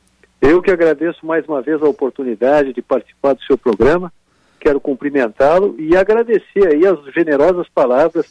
[0.41, 4.12] Eu que agradeço mais uma vez a oportunidade de participar do seu programa.
[4.61, 8.26] Quero cumprimentá-lo e agradecer aí as generosas palavras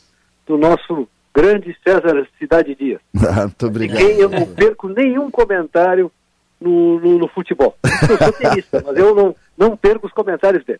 [0.47, 1.07] do nosso
[1.41, 2.99] grande César Cidade Dias.
[3.29, 3.97] Ah, muito obrigado.
[3.97, 6.11] quem eu não perco nenhum comentário
[6.59, 7.75] no, no, no futebol.
[7.83, 10.79] Eu sou tenista, mas eu não, não perco os comentários dele.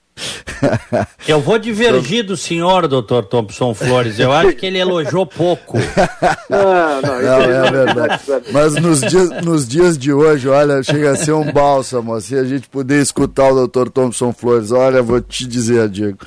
[1.28, 4.20] Eu vou divergir do senhor, doutor Thompson Flores.
[4.20, 5.78] Eu acho que ele elogiou pouco.
[6.50, 8.24] Não, não, não é, é verdade.
[8.52, 12.20] Mas nos dias, nos dias de hoje, olha, chega a ser um bálsamo.
[12.20, 16.18] Se a gente puder escutar o doutor Thompson Flores, olha, vou te dizer, Diego.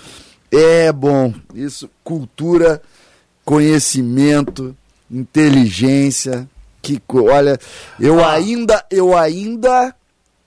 [0.51, 1.35] É bom.
[1.55, 2.81] Isso, cultura,
[3.45, 4.77] conhecimento,
[5.11, 6.49] inteligência.
[6.81, 7.59] Que, olha,
[8.01, 8.33] eu ah.
[8.33, 9.95] ainda, eu ainda,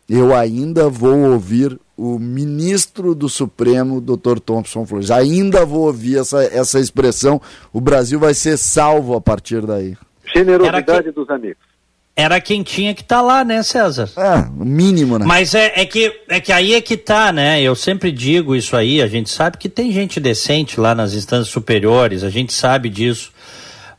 [0.09, 4.39] eu ainda vou ouvir o ministro do Supremo, Dr.
[4.39, 5.11] Thompson Flores.
[5.11, 7.41] Ainda vou ouvir essa, essa expressão.
[7.71, 9.95] O Brasil vai ser salvo a partir daí.
[10.33, 11.74] Generosidade dos amigos.
[12.15, 14.09] Era quem tinha que estar tá lá, né, César?
[14.15, 15.25] É, o mínimo, né?
[15.25, 17.61] Mas é, é, que, é que aí é que tá, né?
[17.61, 21.49] Eu sempre digo isso aí, a gente sabe que tem gente decente lá nas instâncias
[21.49, 23.31] superiores, a gente sabe disso.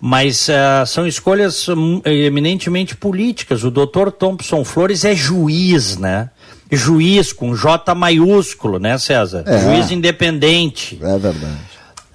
[0.00, 3.64] Mas uh, são escolhas um, eminentemente políticas.
[3.64, 6.30] O doutor Thompson Flores é juiz, né?
[6.70, 9.44] juiz com J maiúsculo, né, César?
[9.46, 9.58] É.
[9.58, 10.98] Juiz independente.
[11.00, 11.58] É verdade.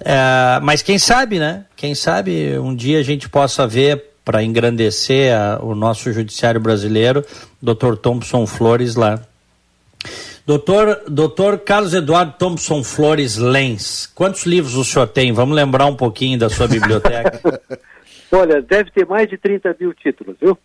[0.00, 1.64] É, mas quem sabe, né?
[1.76, 7.24] Quem sabe um dia a gente possa ver para engrandecer a, o nosso judiciário brasileiro,
[7.60, 7.96] Dr.
[8.00, 9.20] Thompson Flores lá.
[10.44, 15.32] Doutor, doutor Carlos Eduardo Thompson Flores Lens, quantos livros o senhor tem?
[15.32, 17.40] Vamos lembrar um pouquinho da sua biblioteca.
[18.32, 20.58] Olha, deve ter mais de 30 mil títulos, viu?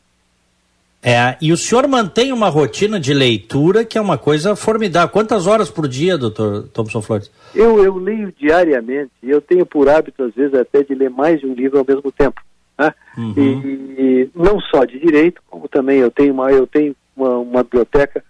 [1.03, 5.09] É, e o senhor mantém uma rotina de leitura que é uma coisa formidável.
[5.09, 7.31] Quantas horas por dia, doutor Thompson Flores?
[7.53, 9.11] Eu, eu leio diariamente.
[9.21, 12.11] Eu tenho por hábito, às vezes, até de ler mais de um livro ao mesmo
[12.11, 12.41] tempo.
[12.77, 12.93] Né?
[13.17, 13.33] Uhum.
[13.35, 17.63] E, e, não só de direito, como também eu tenho uma, eu tenho uma, uma
[17.63, 18.23] biblioteca.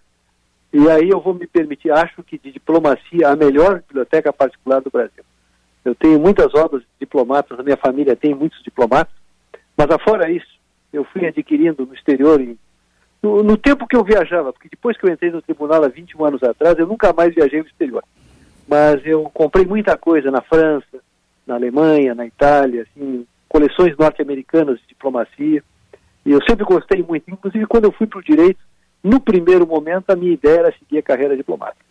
[0.71, 4.89] E aí eu vou me permitir, acho que de diplomacia, a melhor biblioteca particular do
[4.89, 5.23] Brasil.
[5.83, 9.13] Eu tenho muitas obras de diplomatas, a minha família tem muitos diplomatas,
[9.75, 10.57] mas afora isso,
[10.91, 12.57] eu fui adquirindo no exterior, em,
[13.21, 16.25] no, no, tempo que eu viajava, porque depois que eu entrei no tribunal há 21
[16.25, 18.03] anos atrás, eu nunca mais viajei no exterior.
[18.67, 20.99] Mas eu comprei muita coisa na França,
[21.45, 25.63] na Alemanha, na Itália, assim, coleções norte-americanas de diplomacia.
[26.25, 27.29] E eu sempre gostei muito.
[27.29, 28.59] Inclusive, quando eu fui para o direito,
[29.03, 31.85] no primeiro momento, a minha ideia era seguir a carreira diplomática.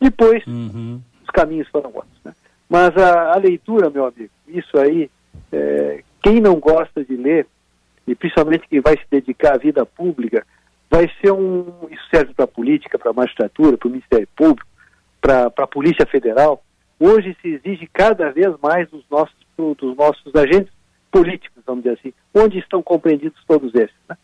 [0.00, 1.00] Depois, uhum.
[1.22, 2.18] os caminhos foram outros.
[2.24, 2.32] Né?
[2.68, 5.10] Mas a, a, leitura, meu amigo, isso aí,
[5.52, 7.46] é, quem não gosta de ler,
[8.06, 10.44] e principalmente quem vai se dedicar à vida pública,
[10.90, 11.66] vai ser um.
[11.90, 14.68] Isso serve para a política, para a magistratura, para o Ministério Público,
[15.20, 16.64] para a Polícia Federal.
[16.98, 20.72] Hoje se exige cada vez mais dos nossos, dos nossos agentes
[21.12, 23.94] políticos, vamos dizer assim, onde estão compreendidos todos esses.
[24.08, 24.16] Né?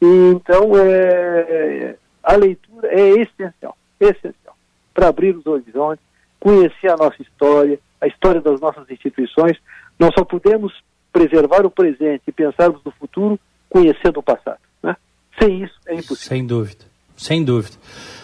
[0.00, 4.56] E, então, é, a leitura é essencial, essencial,
[4.94, 6.04] para abrir os horizontes,
[6.38, 9.58] conhecer a nossa história, a história das nossas instituições.
[9.98, 10.72] Nós só podemos
[11.12, 13.38] preservar o presente e pensarmos no futuro
[13.68, 14.60] conhecendo o passado.
[14.82, 14.96] Né?
[15.40, 16.16] Sem isso é impossível.
[16.16, 16.84] Sem dúvida,
[17.16, 17.76] sem dúvida.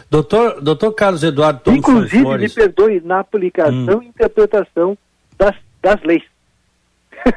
[0.08, 2.54] Doutor, doutor Carlos Eduardo Thompson Inclusive, Flores.
[2.54, 4.02] me perdoe, na aplicação hum.
[4.02, 4.98] e interpretação
[5.38, 6.22] das, das leis.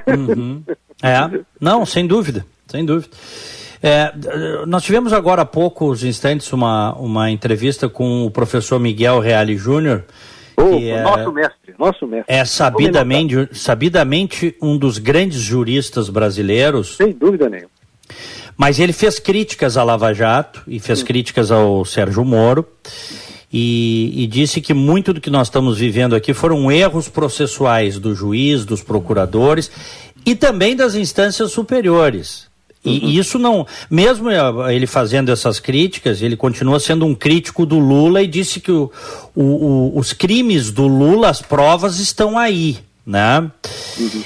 [0.08, 0.64] Uhum.
[1.04, 3.16] É, não, sem dúvida, sem dúvida.
[3.84, 4.14] É,
[4.66, 10.06] nós tivemos agora há poucos instantes uma, uma entrevista com o professor Miguel Reale Júnior,
[10.58, 12.34] Oh, é, nosso mestre, nosso mestre.
[12.34, 16.96] É sabidamente, sabidamente um dos grandes juristas brasileiros.
[16.96, 17.70] Sem dúvida nenhuma.
[18.56, 21.06] Mas ele fez críticas à Lava Jato e fez Sim.
[21.06, 22.66] críticas ao Sérgio Moro.
[23.58, 28.14] E, e, disse que muito do que nós estamos vivendo aqui foram erros processuais do
[28.14, 29.72] juiz, dos procuradores
[30.26, 32.48] e também das instâncias superiores.
[32.84, 33.10] E uhum.
[33.12, 34.28] isso não, mesmo
[34.70, 38.92] ele fazendo essas críticas, ele continua sendo um crítico do Lula e disse que o,
[39.34, 42.80] o, o, os crimes do Lula, as provas estão aí.
[43.06, 43.52] Né?
[44.00, 44.24] Uhum.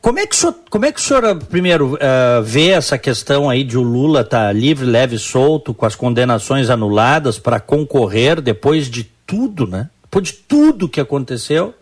[0.00, 3.48] Como, é que o senhor, como é que o senhor, primeiro, uh, vê essa questão
[3.48, 7.60] aí de o Lula estar tá livre, leve e solto, com as condenações anuladas para
[7.60, 9.88] concorrer depois de tudo, né?
[10.02, 11.74] Depois de tudo que aconteceu?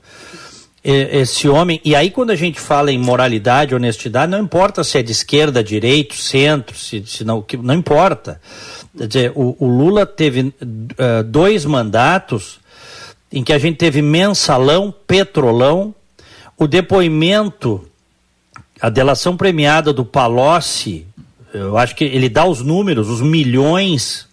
[0.85, 1.81] esse homem.
[1.83, 5.65] E aí, quando a gente fala em moralidade, honestidade, não importa se é de esquerda,
[5.65, 8.39] direito, centro, se, se não, que, não importa.
[8.97, 12.61] Quer dizer, o, o Lula teve uh, dois mandatos
[13.33, 15.95] em que a gente teve mensalão, petrolão,
[16.57, 17.87] o depoimento,
[18.81, 21.07] a delação premiada do Palocci,
[21.53, 24.29] eu acho que ele dá os números, os milhões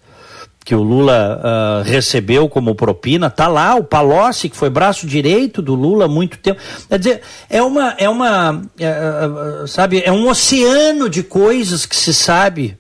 [0.64, 5.62] que o Lula uh, recebeu como propina, tá lá o Palocci, que foi braço direito
[5.62, 6.62] do Lula há muito tempo.
[6.88, 12.14] Quer dizer, é uma, é uma, é, sabe, é um oceano de coisas que se
[12.14, 12.78] sabe.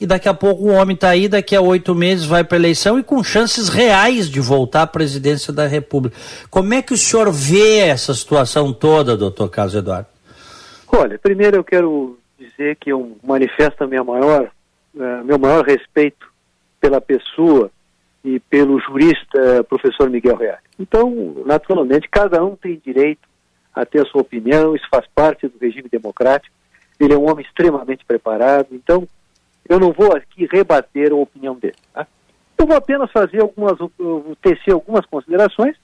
[0.00, 2.98] E daqui a pouco o homem está aí, daqui a oito meses vai para eleição
[2.98, 6.16] e com chances reais de voltar à presidência da República.
[6.48, 10.06] Como é que o senhor vê essa situação toda, doutor Carlos Eduardo?
[10.88, 14.50] Olha, primeiro eu quero dizer que eu manifesto a minha maior,
[14.94, 16.26] uh, meu maior respeito
[16.80, 17.70] pela pessoa
[18.24, 20.58] e pelo jurista professor Miguel Real.
[20.78, 23.28] Então, naturalmente, cada um tem direito
[23.74, 26.54] a ter a sua opinião, isso faz parte do regime democrático.
[26.98, 29.06] Ele é um homem extremamente preparado, então
[29.70, 31.76] eu não vou aqui rebater a opinião dele.
[31.94, 32.04] Tá?
[32.58, 33.78] Eu vou apenas fazer algumas,
[34.42, 35.76] tecer algumas considerações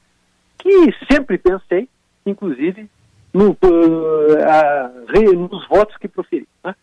[0.59, 1.89] que sempre pensei,
[2.27, 2.91] inclusive
[3.33, 3.57] no, uh,
[4.45, 4.89] a,
[5.49, 6.49] nos votos que proferi.
[6.61, 6.75] Tá?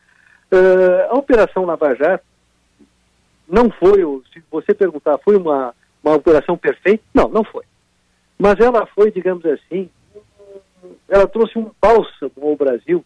[0.49, 2.24] Uh, a Operação Lava Jato
[3.49, 3.99] não foi,
[4.34, 7.04] se você perguntar, foi uma, uma operação perfeita?
[7.14, 7.66] Não, não foi.
[8.39, 9.89] Mas ela foi, digamos assim,
[11.10, 13.04] ela trouxe um bálsamo ao Brasil,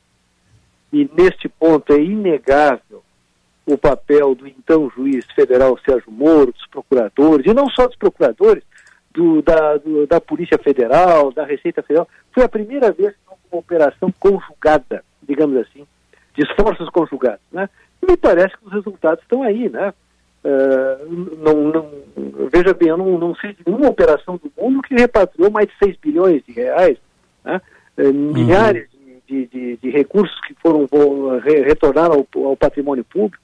[0.93, 3.03] e neste ponto é inegável
[3.67, 8.63] o papel do então juiz federal Sérgio Moro, dos procuradores, e não só dos procuradores,
[9.11, 12.07] do, da, do, da Polícia Federal, da Receita Federal.
[12.31, 15.85] Foi a primeira vez que houve uma operação conjugada, digamos assim,
[16.33, 17.41] de esforços conjugados.
[17.51, 17.67] Né?
[18.01, 19.93] E me parece que os resultados estão aí, né?
[20.45, 21.91] Uh, não, não,
[22.49, 25.73] veja bem, eu não, não sei de nenhuma operação do mundo que repatriou mais de
[25.83, 26.97] 6 bilhões de reais,
[27.43, 27.59] né?
[27.97, 28.87] uh, milhares
[29.27, 30.87] de, de, de, recursos que foram
[31.43, 33.43] re, retornar ao, ao, patrimônio público.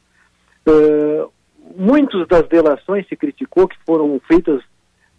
[0.67, 1.31] Uh,
[1.75, 4.61] muitas das delações se criticou que foram feitas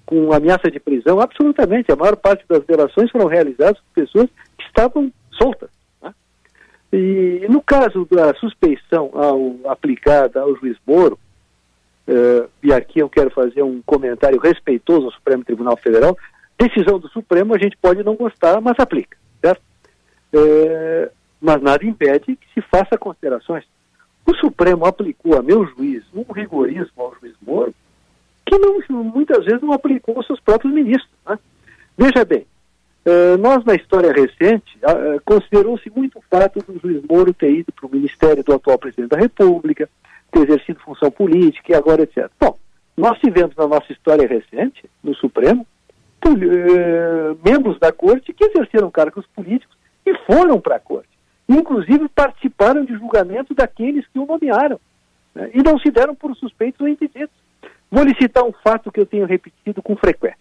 [0.06, 1.90] com ameaça de prisão, absolutamente.
[1.90, 4.28] A maior parte das delações foram realizadas por pessoas
[4.58, 5.70] que estavam soltas.
[6.02, 6.14] Né?
[6.92, 11.18] E no caso da suspeição ao, aplicada ao juiz Moro,
[12.08, 16.16] uh, e aqui eu quero fazer um comentário respeitoso ao Supremo Tribunal Federal,
[16.58, 19.62] decisão do Supremo a gente pode não gostar, mas aplica, certo?
[20.34, 23.64] Uh, mas nada impede que se faça considerações.
[24.26, 27.74] O Supremo aplicou a meu juiz um rigorismo ao juiz Moro
[28.46, 31.10] que não, muitas vezes não aplicou aos seus próprios ministros.
[31.26, 31.38] Né?
[31.96, 32.46] Veja bem,
[33.06, 37.72] uh, nós na história recente uh, considerou-se muito o fato do juiz Moro ter ido
[37.72, 39.88] para o ministério do atual presidente da República,
[40.30, 42.30] ter exercido função política e agora etc.
[42.38, 42.58] Bom,
[42.96, 45.66] nós tivemos na nossa história recente, no Supremo,
[46.26, 51.13] uh, membros da corte que exerceram cargos políticos e foram para a corte.
[51.48, 54.80] Inclusive participaram de julgamento daqueles que o nomearam.
[55.34, 55.50] Né?
[55.54, 57.34] E não se deram por suspeitos ou impedidos.
[57.90, 60.38] Vou lhe citar um fato que eu tenho repetido com frequência.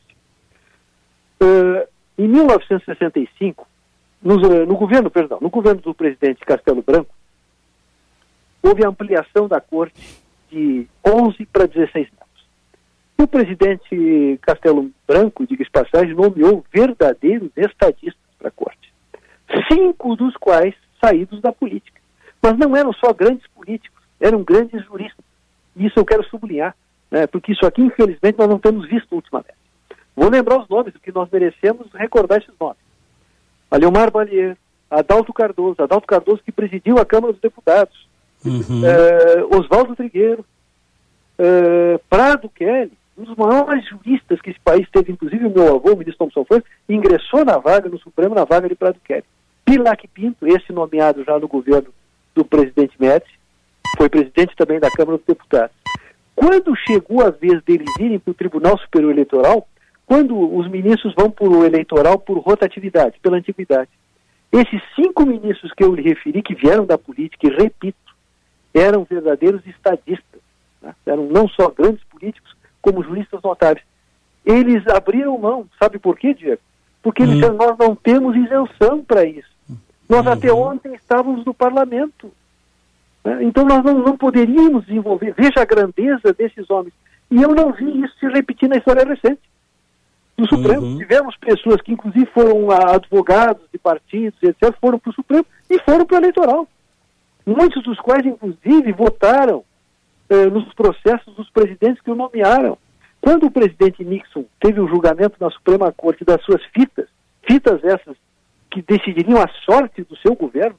[1.41, 1.87] Uh,
[2.17, 3.67] em 1965,
[4.21, 7.13] no, no, governo, perdão, no governo do presidente Castelo Branco,
[8.61, 12.47] houve ampliação da corte de 11 para 16 membros.
[13.19, 18.93] E o presidente Castelo Branco, diga-se passagem, nomeou verdadeiros estadistas para a corte.
[19.71, 20.73] Cinco dos quais
[21.03, 21.99] saídos da política.
[22.41, 25.23] Mas não eram só grandes políticos, eram grandes juristas.
[25.75, 26.75] E isso eu quero sublinhar
[27.13, 29.53] né, porque isso aqui, infelizmente, nós não temos visto ultimamente.
[30.15, 32.79] Vou lembrar os nomes, porque nós merecemos recordar esses nomes.
[33.69, 34.57] Aleomar Balier,
[34.89, 38.07] Adalto Cardoso, Adalto Cardoso que presidiu a Câmara dos Deputados,
[38.43, 38.81] uhum.
[38.81, 40.43] uh, Oswaldo Trigueiro,
[41.37, 45.93] uh, Prado Kelly, um dos maiores juristas que esse país teve, inclusive o meu avô,
[45.93, 49.23] o ministro Thompson Flores, ingressou na vaga, no Supremo, na vaga de Prado Kelly.
[49.65, 51.93] Pilac Pinto, esse nomeado já no governo
[52.35, 53.33] do presidente Médici,
[53.97, 55.75] foi presidente também da Câmara dos Deputados.
[56.35, 59.67] Quando chegou a vez deles irem para o Tribunal Superior Eleitoral,
[60.05, 63.89] quando os ministros vão para o eleitoral por rotatividade, pela antiguidade,
[64.51, 67.97] esses cinco ministros que eu lhe referi, que vieram da política, e repito,
[68.73, 70.41] eram verdadeiros estadistas,
[70.81, 70.93] né?
[71.05, 73.85] eram não só grandes políticos, como juristas notáveis.
[74.45, 76.61] Eles abriram mão, sabe por quê, Diego?
[77.01, 79.52] Porque eles disseram, nós não temos isenção para isso.
[80.13, 80.73] Nós até uhum.
[80.73, 82.31] ontem estávamos no parlamento.
[83.23, 83.43] Né?
[83.43, 86.93] Então nós não, não poderíamos desenvolver, veja a grandeza desses homens.
[87.31, 89.41] E eu não vi isso se repetir na história recente
[90.37, 90.85] do Supremo.
[90.85, 90.97] Uhum.
[90.97, 96.05] Tivemos pessoas que, inclusive, foram advogados de partidos, etc., foram para o Supremo e foram
[96.05, 96.67] para o eleitoral.
[97.45, 99.63] Muitos dos quais, inclusive, votaram
[100.29, 102.77] eh, nos processos dos presidentes que o nomearam.
[103.19, 107.07] Quando o presidente Nixon teve o julgamento na Suprema Corte das suas fitas,
[107.47, 108.15] fitas essas
[108.73, 110.75] que decidiriam a sorte do seu governo,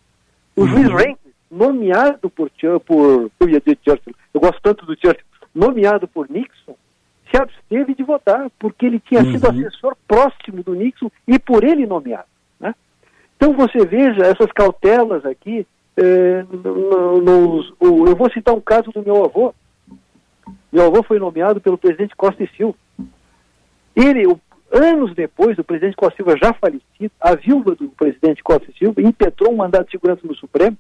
[0.57, 0.67] o uhum.
[0.67, 2.51] juiz Rankin nomeado por,
[2.85, 5.25] por eu ia dizer Churchill, eu gosto tanto do Churchill,
[5.55, 6.77] nomeado por Nixon,
[7.31, 9.31] se absteve de votar, porque ele tinha uhum.
[9.31, 12.27] sido assessor próximo do Nixon e por ele nomeado.
[12.59, 12.75] Né?
[13.37, 15.65] Então você veja essas cautelas aqui,
[15.97, 19.55] eh, nos, o, eu vou citar um caso do meu avô.
[20.73, 22.77] Meu avô foi nomeado pelo presidente Costa e Silva.
[23.95, 24.41] Ele, o,
[24.75, 29.53] anos depois, o presidente Costa Silva já falecido, a viúva do presidente Costa Silva impetrou
[29.53, 30.77] um mandato de segurança no Supremo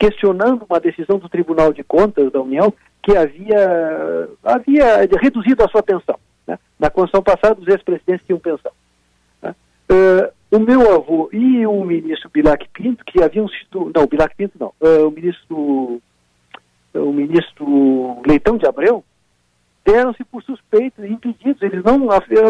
[0.00, 2.72] questionando uma decisão do Tribunal de Contas da União
[3.02, 6.18] que havia, havia reduzido a sua pensão.
[6.46, 6.58] Né?
[6.78, 8.72] Na Constituição passada, os ex-presidentes tinham pensão.
[9.42, 9.54] Né?
[9.90, 13.92] Uh, o meu avô e o ministro Bilac Pinto, que haviam sido.
[13.94, 14.72] Não, Bilac Pinto não.
[14.80, 16.02] Uh, o ministro.
[16.92, 19.04] O ministro Leitão de Abreu
[19.84, 21.62] deram-se por suspeitos, impedidos.
[21.62, 21.98] Eles não,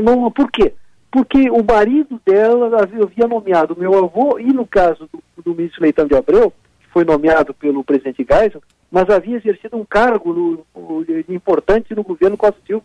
[0.01, 0.30] não.
[0.30, 0.72] Por quê?
[1.11, 6.06] Porque o marido dela havia nomeado meu avô e, no caso do, do ministro Leitão
[6.06, 6.52] de Abreu,
[6.93, 12.36] foi nomeado pelo presidente Geisel, mas havia exercido um cargo no, no, importante no governo
[12.36, 12.85] Costa Silva.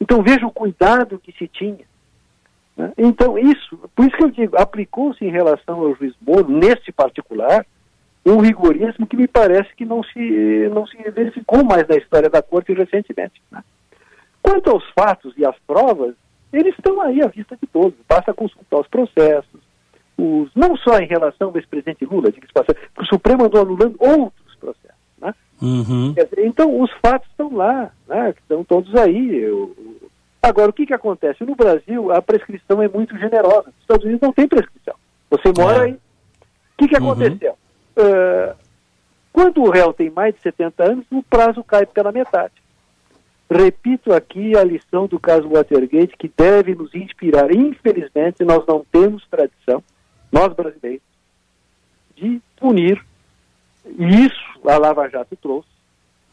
[0.00, 1.84] Então veja o cuidado que se tinha.
[2.76, 2.92] Né?
[2.96, 7.64] Então isso, por isso que eu digo, aplicou-se em relação ao juiz Moro, nesse particular,
[8.24, 12.42] um rigorismo que me parece que não se, não se verificou mais na história da
[12.42, 13.40] corte recentemente.
[13.50, 13.62] Né?
[14.42, 16.14] Quanto aos fatos e às provas,
[16.54, 17.94] eles estão aí à vista de todos.
[18.08, 19.60] Basta consultar os processos,
[20.16, 22.40] os, não só em relação ao ex-presidente Lula, que
[22.98, 24.98] o Supremo andou anulando outros processos.
[25.18, 25.34] Né?
[25.60, 26.14] Uhum.
[26.38, 28.30] Então, os fatos estão lá, né?
[28.30, 29.36] estão todos aí.
[29.36, 29.74] Eu,
[30.42, 31.44] agora, o que, que acontece?
[31.44, 33.66] No Brasil, a prescrição é muito generosa.
[33.66, 34.94] Nos Estados Unidos não tem prescrição.
[35.30, 35.84] Você mora é.
[35.86, 35.92] aí.
[35.92, 35.98] O
[36.78, 37.10] que, que uhum.
[37.10, 37.56] aconteceu?
[37.96, 38.54] Uh,
[39.32, 42.52] quando o réu tem mais de 70 anos, o prazo cai pela metade.
[43.56, 47.54] Repito aqui a lição do caso Watergate, que deve nos inspirar.
[47.54, 49.80] Infelizmente, nós não temos tradição
[50.32, 51.04] nós brasileiros,
[52.16, 53.00] de punir,
[53.86, 55.68] e isso a Lava Jato trouxe,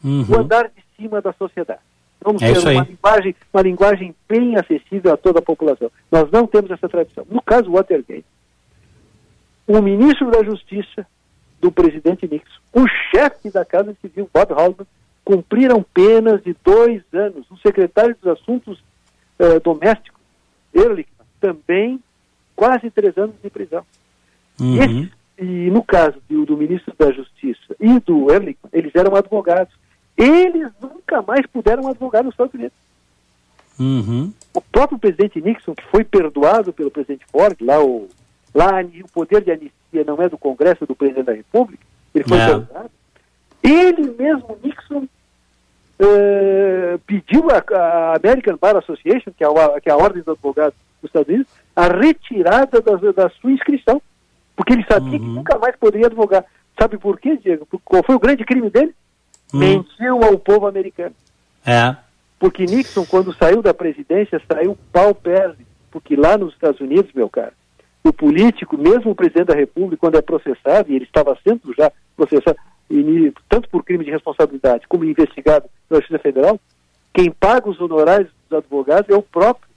[0.02, 0.26] uhum.
[0.28, 1.78] o andar de cima da sociedade.
[2.20, 5.88] Vamos é ter uma linguagem, uma linguagem bem acessível a toda a população.
[6.10, 7.24] Nós não temos essa tradição.
[7.30, 8.24] No caso Watergate,
[9.68, 11.06] o ministro da Justiça
[11.60, 14.86] do presidente Nixon, o chefe da Casa Civil, Bob Haldeman,
[15.24, 17.50] cumpriram penas de dois anos.
[17.50, 18.82] O secretário dos Assuntos
[19.38, 20.20] eh, Domésticos,
[20.74, 22.00] Ehrlichman, também
[22.56, 23.84] quase três anos de prisão.
[24.60, 25.08] Uhum.
[25.38, 29.74] E, e no caso do, do ministro da Justiça e do Ehrlichman, eles eram advogados.
[30.16, 32.76] Eles nunca mais puderam advogar nos Estados Unidos.
[33.80, 34.32] Uhum.
[34.54, 38.08] O próprio presidente Nixon, que foi perdoado pelo presidente Ford, lá o,
[38.54, 38.70] lá
[39.02, 41.84] o poder de anistia não é do Congresso, é do presidente da República,
[42.14, 42.46] ele foi É.
[42.46, 42.90] perdoado.
[43.62, 45.06] Ele mesmo, Nixon,
[45.98, 50.74] eh, pediu à American Bar Association, que é, a, que é a ordem dos advogados
[51.00, 54.00] dos Estados Unidos, a retirada da, da sua inscrição,
[54.56, 56.44] porque ele sabia que nunca mais poderia advogar.
[56.78, 57.66] Sabe por quê, Diego?
[57.66, 58.94] Por- Qual foi o grande crime dele?
[59.52, 61.14] Mentiu ao povo americano.
[61.64, 61.94] É.
[62.38, 65.64] Porque Nixon, quando saiu da presidência, saiu pau perde.
[65.90, 67.52] Porque lá nos Estados Unidos, meu cara,
[68.02, 71.92] o político, mesmo o presidente da República, quando é processado, e ele estava sendo já
[72.16, 72.56] processado,
[73.00, 76.60] e, tanto por crime de responsabilidade como investigado pela Justiça Federal,
[77.14, 79.70] quem paga os honorários dos advogados é o próprio.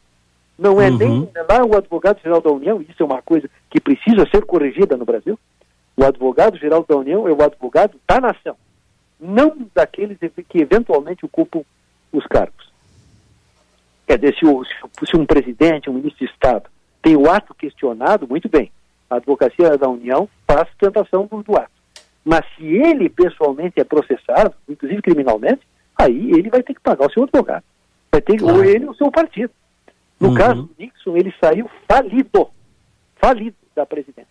[0.57, 0.97] Não é Uhum.
[0.97, 4.95] nem lá o advogado-geral da União, e isso é uma coisa que precisa ser corrigida
[4.95, 5.37] no Brasil.
[5.97, 8.55] O advogado-geral da União é o advogado da nação,
[9.19, 10.17] não daqueles
[10.49, 11.61] que eventualmente ocupam
[12.11, 12.69] os cargos.
[14.07, 16.69] Quer dizer, se, o- se- um presidente, um ministro de Estado
[17.01, 18.71] tem o ato questionado, muito bem.
[19.09, 21.74] A advocacia da União faz tentação do, do ato.
[22.25, 25.61] Mas se ele pessoalmente é processado, inclusive criminalmente,
[25.95, 27.63] aí ele vai ter que pagar o seu advogado.
[28.11, 29.51] Vai ter, Ou ele ou o seu partido.
[30.19, 30.33] No Uhum.
[30.33, 32.49] caso do Nixon, ele saiu falido.
[33.17, 34.27] Falido da presidência.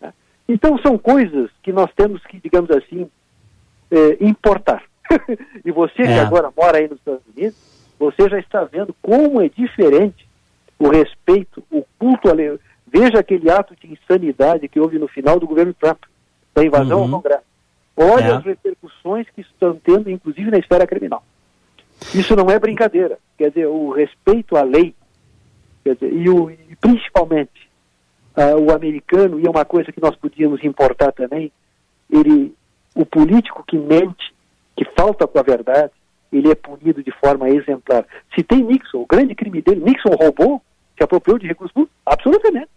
[0.00, 0.12] né?
[0.48, 3.10] Então são coisas que nós temos que, digamos assim,
[3.90, 4.82] eh, importar.
[5.64, 6.20] e você que É.
[6.20, 7.56] agora mora aí nos Estados Unidos,
[7.98, 10.26] você já está vendo como é diferente
[10.78, 12.58] o respeito, o culto à lei.
[12.86, 16.02] Veja aquele ato de insanidade que houve no final do governo Trump,
[16.54, 17.04] da invasão Uhum.
[17.04, 17.44] ao Congresso.
[17.96, 18.32] Olha É.
[18.32, 21.22] as repercussões que estão tendo, inclusive na esfera criminal.
[22.14, 23.18] Isso não é brincadeira.
[23.38, 24.94] Quer dizer, o respeito à lei,
[25.84, 27.70] dizer, e, o, e principalmente
[28.34, 31.52] ah, o americano, e é uma coisa que nós podíamos importar também,
[32.10, 32.54] ele,
[32.94, 34.34] o político que mente,
[34.76, 35.92] que falta com a verdade,
[36.32, 38.06] ele é punido de forma exemplar.
[38.34, 40.62] Se tem Nixon, o grande crime dele, Nixon roubou,
[40.96, 41.94] se apropriou de recursos públicos?
[42.06, 42.68] Absolutamente.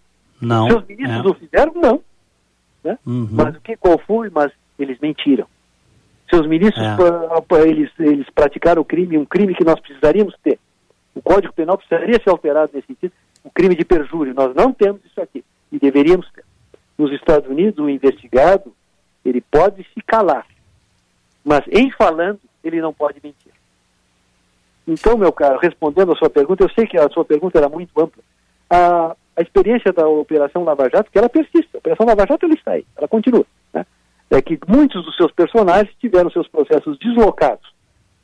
[0.41, 0.67] Não.
[0.67, 1.29] Seus ministros é.
[1.29, 1.73] o fizeram?
[1.75, 2.01] Não.
[2.85, 2.99] Né?
[3.03, 3.27] Uhum.
[3.31, 4.29] Mas o que qual foi?
[4.29, 5.47] Mas eles mentiram.
[6.29, 7.67] Seus ministros, É.
[7.67, 10.59] eles, eles praticaram o crime, um crime que nós precisaríamos ter.
[11.15, 13.11] O Código Penal precisaria ser alterado nesse sentido.
[13.43, 15.43] O crime de perjúrio, nós não temos isso aqui.
[15.71, 16.43] E deveríamos ter.
[16.97, 18.71] Nos Estados Unidos, o investigado,
[19.23, 20.45] ele pode se calar.
[21.43, 23.51] Mas em falando, ele não pode mentir.
[24.87, 27.89] Então, meu caro, respondendo a sua pergunta, eu sei que a sua pergunta era muito
[27.99, 28.21] ampla.
[28.69, 31.69] A, a experiência da Operação Lava Jato, que ela persiste.
[31.73, 33.45] A Operação Lava Jato, ela está aí, ela continua.
[33.73, 33.85] Né?
[34.29, 37.73] É que muitos dos seus personagens tiveram seus processos deslocados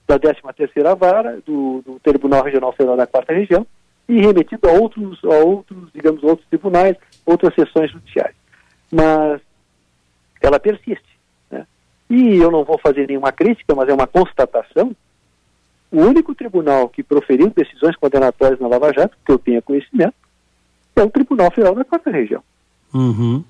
[0.08, 3.66] da 13ª Vara, do, do Tribunal Regional Federal da Quarta Região,
[4.08, 8.36] e remetido a outros, a outros, digamos, outros tribunais, outras sessões judiciais.
[8.92, 9.42] Mas
[10.42, 11.18] ela persiste.
[11.50, 11.66] Né?
[12.10, 14.96] E eu não vou fazer nenhuma crítica, mas é uma constatação.
[15.92, 20.16] O único tribunal que proferiu decisões condenatórias na Lava Jato, que eu tenha conhecimento,
[20.96, 22.44] é o Tribunal Federal da Quarta Região.
[22.94, 23.44] Uhum.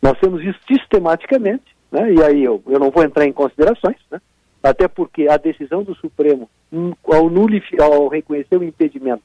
[0.00, 2.12] Nós temos isso sistematicamente, né?
[2.12, 4.20] e aí eu, eu não vou entrar em considerações, né?
[4.62, 6.48] até porque a decisão do Supremo,
[7.04, 9.22] ao, ao reconhecer o impedimento,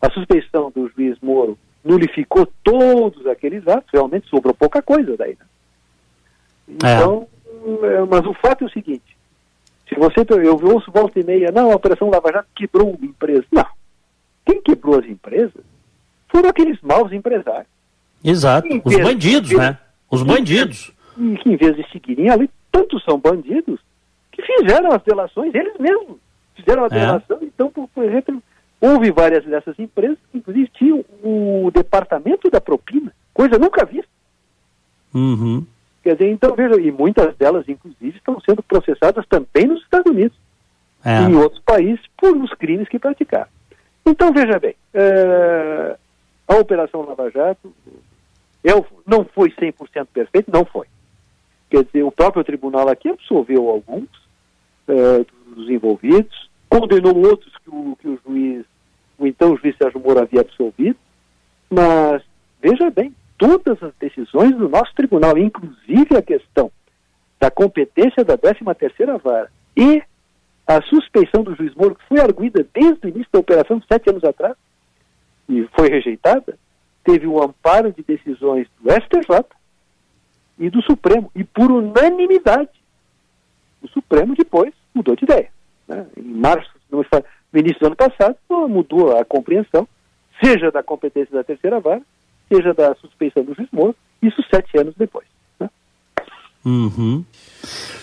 [0.00, 5.36] a suspeição do juiz Moro nulificou todos aqueles atos, realmente sobrou pouca coisa daí.
[5.38, 5.46] Né?
[6.68, 7.28] Então,
[7.82, 9.16] é, mas o fato é o seguinte,
[9.88, 13.44] se você, eu ouço volta e meia, não, a Operação Lava Jato quebrou uma empresa.
[13.52, 13.66] Não.
[14.46, 15.62] Quem quebrou as empresas
[16.32, 17.68] foram aqueles maus empresários.
[18.24, 18.66] Exato.
[18.66, 19.78] Em Os bandidos, né?
[20.10, 20.90] Os bandidos.
[21.18, 23.78] E que em vez de seguirem a lei, tantos são bandidos
[24.32, 26.16] que fizeram as delações, eles mesmos
[26.56, 26.90] fizeram a É.
[26.90, 28.42] delação, então, por, por exemplo,
[28.80, 34.08] houve várias dessas empresas que inclusive tinham o departamento da propina, coisa nunca vista.
[35.14, 35.66] Uhum.
[36.02, 40.36] Quer dizer, então veja, e muitas delas, inclusive, estão sendo processadas também nos Estados Unidos
[41.04, 41.20] É.
[41.20, 43.48] e em outros países por os crimes que praticaram.
[44.04, 45.96] Então, veja bem, eh,
[46.56, 47.72] a Operação Lava Jato
[48.62, 50.86] eu, não foi 100% perfeito, não foi.
[51.68, 54.08] Quer dizer, o próprio tribunal aqui absolveu alguns
[54.86, 58.64] eh, dos envolvidos, condenou outros que o, que o juiz,
[59.18, 60.96] o então juiz Sérgio Moro havia absolvido,
[61.68, 62.22] mas,
[62.60, 66.70] veja bem, todas as decisões do nosso tribunal, inclusive a questão
[67.40, 70.02] da competência da 13ª Vara e
[70.66, 74.22] a suspeição do juiz Moro, que foi arguída desde o início da operação, sete anos
[74.22, 74.54] atrás,
[75.48, 76.58] e foi rejeitada,
[77.04, 79.44] teve o amparo de decisões do STJ
[80.58, 82.70] e do Supremo, e por unanimidade.
[83.82, 85.50] O Supremo depois mudou de ideia.
[85.88, 87.04] né, em março, no
[87.54, 88.36] início do ano passado,
[88.68, 89.88] mudou a compreensão,
[90.42, 92.02] seja da competência da terceira vara,
[92.48, 93.68] seja da suspeição do juiz
[94.22, 95.26] isso sete anos depois.
[96.64, 97.24] Uhum.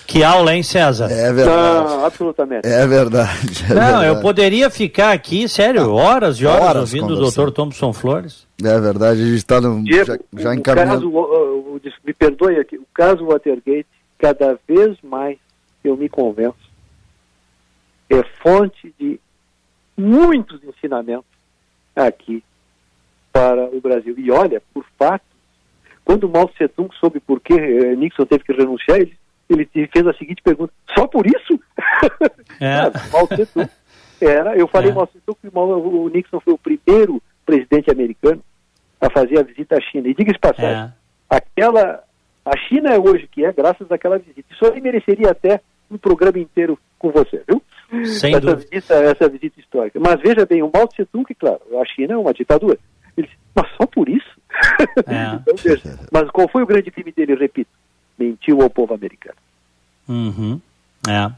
[0.07, 1.05] Que aula, hein, César?
[1.11, 1.89] É verdade.
[1.89, 2.67] Não, absolutamente.
[2.67, 3.63] É verdade.
[3.69, 4.05] É não, verdade.
[4.07, 7.51] eu poderia ficar aqui, sério, horas e horas, horas ouvindo o Dr.
[7.51, 8.47] Thompson Flores.
[8.63, 11.07] É verdade, a gente está já, já encaminhando.
[11.07, 13.87] O caso, o, o, me perdoe aqui, o caso Watergate,
[14.17, 15.37] cada vez mais
[15.83, 16.57] eu me convenço,
[18.09, 19.19] é fonte de
[19.95, 21.29] muitos ensinamentos
[21.95, 22.43] aqui
[23.31, 24.15] para o Brasil.
[24.17, 25.28] E olha, por fato,
[26.09, 29.15] quando Mao Tse Tung soube por que eh, Nixon teve que renunciar, ele,
[29.47, 31.59] ele fez a seguinte pergunta: só por isso?
[32.59, 32.89] É.
[33.13, 33.69] Mao Tse Tung
[34.19, 34.57] era.
[34.57, 34.93] Eu falei é.
[34.95, 38.41] Mao Tse Tung que o Nixon foi o primeiro presidente americano
[38.99, 40.07] a fazer a visita à China.
[40.07, 40.93] E diga-se passagem, é.
[41.29, 42.03] aquela
[42.43, 44.51] a China é hoje que é graças àquela visita.
[44.51, 45.61] Isso aí mereceria até
[45.91, 47.61] um programa inteiro com você, viu?
[48.03, 49.99] Sem essa, visita, essa visita histórica.
[49.99, 52.79] Mas veja bem, o Mao Tse Tung, que claro, a China é uma ditadura.
[53.15, 54.38] Ele disse, mas só por isso?
[55.07, 55.39] É.
[55.47, 57.35] então, mas qual foi o grande crime dele?
[57.35, 57.69] Repito,
[58.17, 59.37] mentiu ao povo americano.
[60.07, 60.59] Uhum.
[61.07, 61.31] É.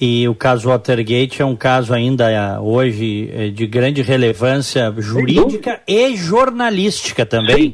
[0.00, 5.80] E o caso Watergate é um caso ainda é, hoje é, de grande relevância jurídica
[5.86, 7.72] e jornalística também.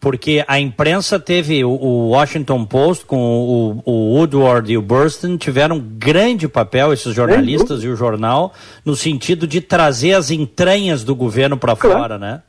[0.00, 5.80] Porque a imprensa teve, o, Washington Post com o, Woodward e o Burston tiveram um
[5.80, 8.52] grande papel, esses jornalistas e o jornal,
[8.84, 12.42] no sentido de trazer as entranhas do governo para fora, né?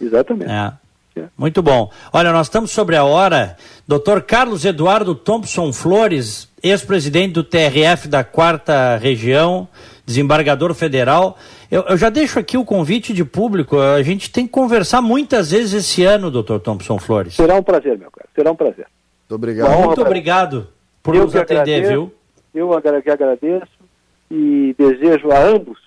[0.00, 0.50] Exatamente.
[0.50, 0.72] É.
[1.20, 1.24] é.
[1.36, 1.90] Muito bom.
[2.12, 3.56] Olha, nós estamos sobre a hora.
[3.86, 9.68] Doutor Carlos Eduardo Thompson Flores, ex-presidente do TRF da quarta região,
[10.06, 11.36] desembargador federal.
[11.70, 13.78] Eu, eu, já deixo aqui o convite de público.
[13.78, 17.34] A gente tem que conversar muitas vezes esse ano, doutor Thompson Flores.
[17.34, 18.28] Será um prazer, meu caro.
[18.34, 18.86] Será um prazer.
[19.28, 19.70] Muito obrigado.
[19.70, 20.68] Bom, Muito obrigado
[21.02, 22.14] por eu nos atender, agradeço, viu?
[22.54, 23.78] Eu que agradeço
[24.30, 25.78] e desejo a ambos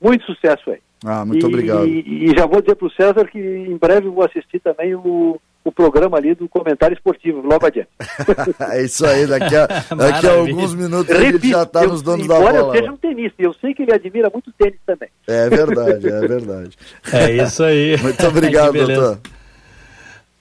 [0.00, 0.80] muito sucesso aí.
[1.04, 1.86] Ah, muito e, obrigado.
[1.86, 5.40] E, e, já vou dizer para o César que em breve vou assistir também o,
[5.64, 7.88] o programa ali do comentário esportivo, logo adiante.
[8.70, 9.66] é isso aí, daqui a,
[9.96, 12.50] daqui a alguns minutos a gente já está nos donos da bola.
[12.50, 15.08] Embora eu seja um tenista, eu sei que ele admira muito tênis também.
[15.26, 16.78] É verdade, é verdade.
[17.12, 17.96] É isso aí.
[18.02, 19.18] Muito obrigado, doutor.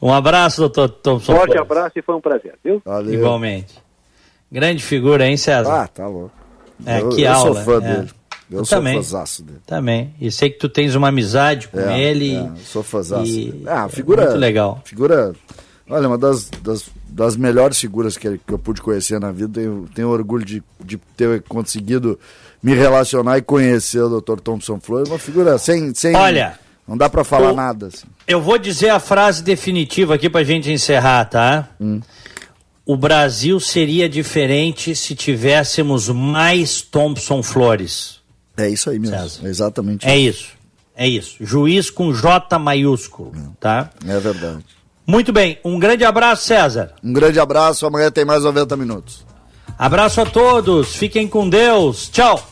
[0.01, 1.33] Um abraço, doutor Thompson.
[1.33, 1.61] Forte Flores.
[1.61, 2.81] abraço e foi um prazer, viu?
[2.85, 3.13] Valeu.
[3.13, 3.77] Igualmente.
[4.51, 5.83] Grande figura, hein, César?
[5.83, 6.31] Ah, tá louco.
[6.85, 7.53] É, eu, que eu aula.
[7.53, 7.95] sou fã é.
[7.95, 8.09] dele.
[8.51, 9.59] Eu, sou também, fãzaço dele.
[9.65, 10.13] Também.
[10.19, 12.35] E sei que tu tens uma amizade com é, ele.
[12.35, 13.63] É, sou fãzaço e...
[13.67, 14.25] Ah, figura.
[14.25, 14.81] Muito legal.
[14.83, 15.33] Figura.
[15.87, 19.59] Olha, uma das, das, das melhores figuras que, que eu pude conhecer na vida.
[19.59, 22.19] Tenho, tenho orgulho de, de ter conseguido
[22.61, 24.39] me relacionar e conhecer o Dr.
[24.39, 25.09] Thompson Flores.
[25.09, 25.93] Uma figura sem.
[25.93, 26.59] sem Olha.
[26.87, 27.87] Não dá para falar nada.
[27.87, 28.07] Assim.
[28.27, 31.69] Eu vou dizer a frase definitiva aqui pra gente encerrar, tá?
[31.79, 32.01] Hum.
[32.83, 38.18] O Brasil seria diferente se tivéssemos mais Thompson Flores.
[38.59, 39.15] É isso aí mesmo.
[39.17, 39.47] César.
[39.47, 40.07] Exatamente.
[40.07, 40.49] É isso.
[40.95, 41.37] É isso.
[41.39, 43.89] Juiz com J maiúsculo, tá?
[44.05, 44.65] É verdade.
[45.07, 45.57] Muito bem.
[45.63, 46.93] Um grande abraço, César.
[47.03, 47.85] Um grande abraço.
[47.85, 49.25] Amanhã tem mais 90 minutos.
[49.77, 50.95] Abraço a todos.
[50.95, 52.09] Fiquem com Deus.
[52.09, 52.45] Tchau.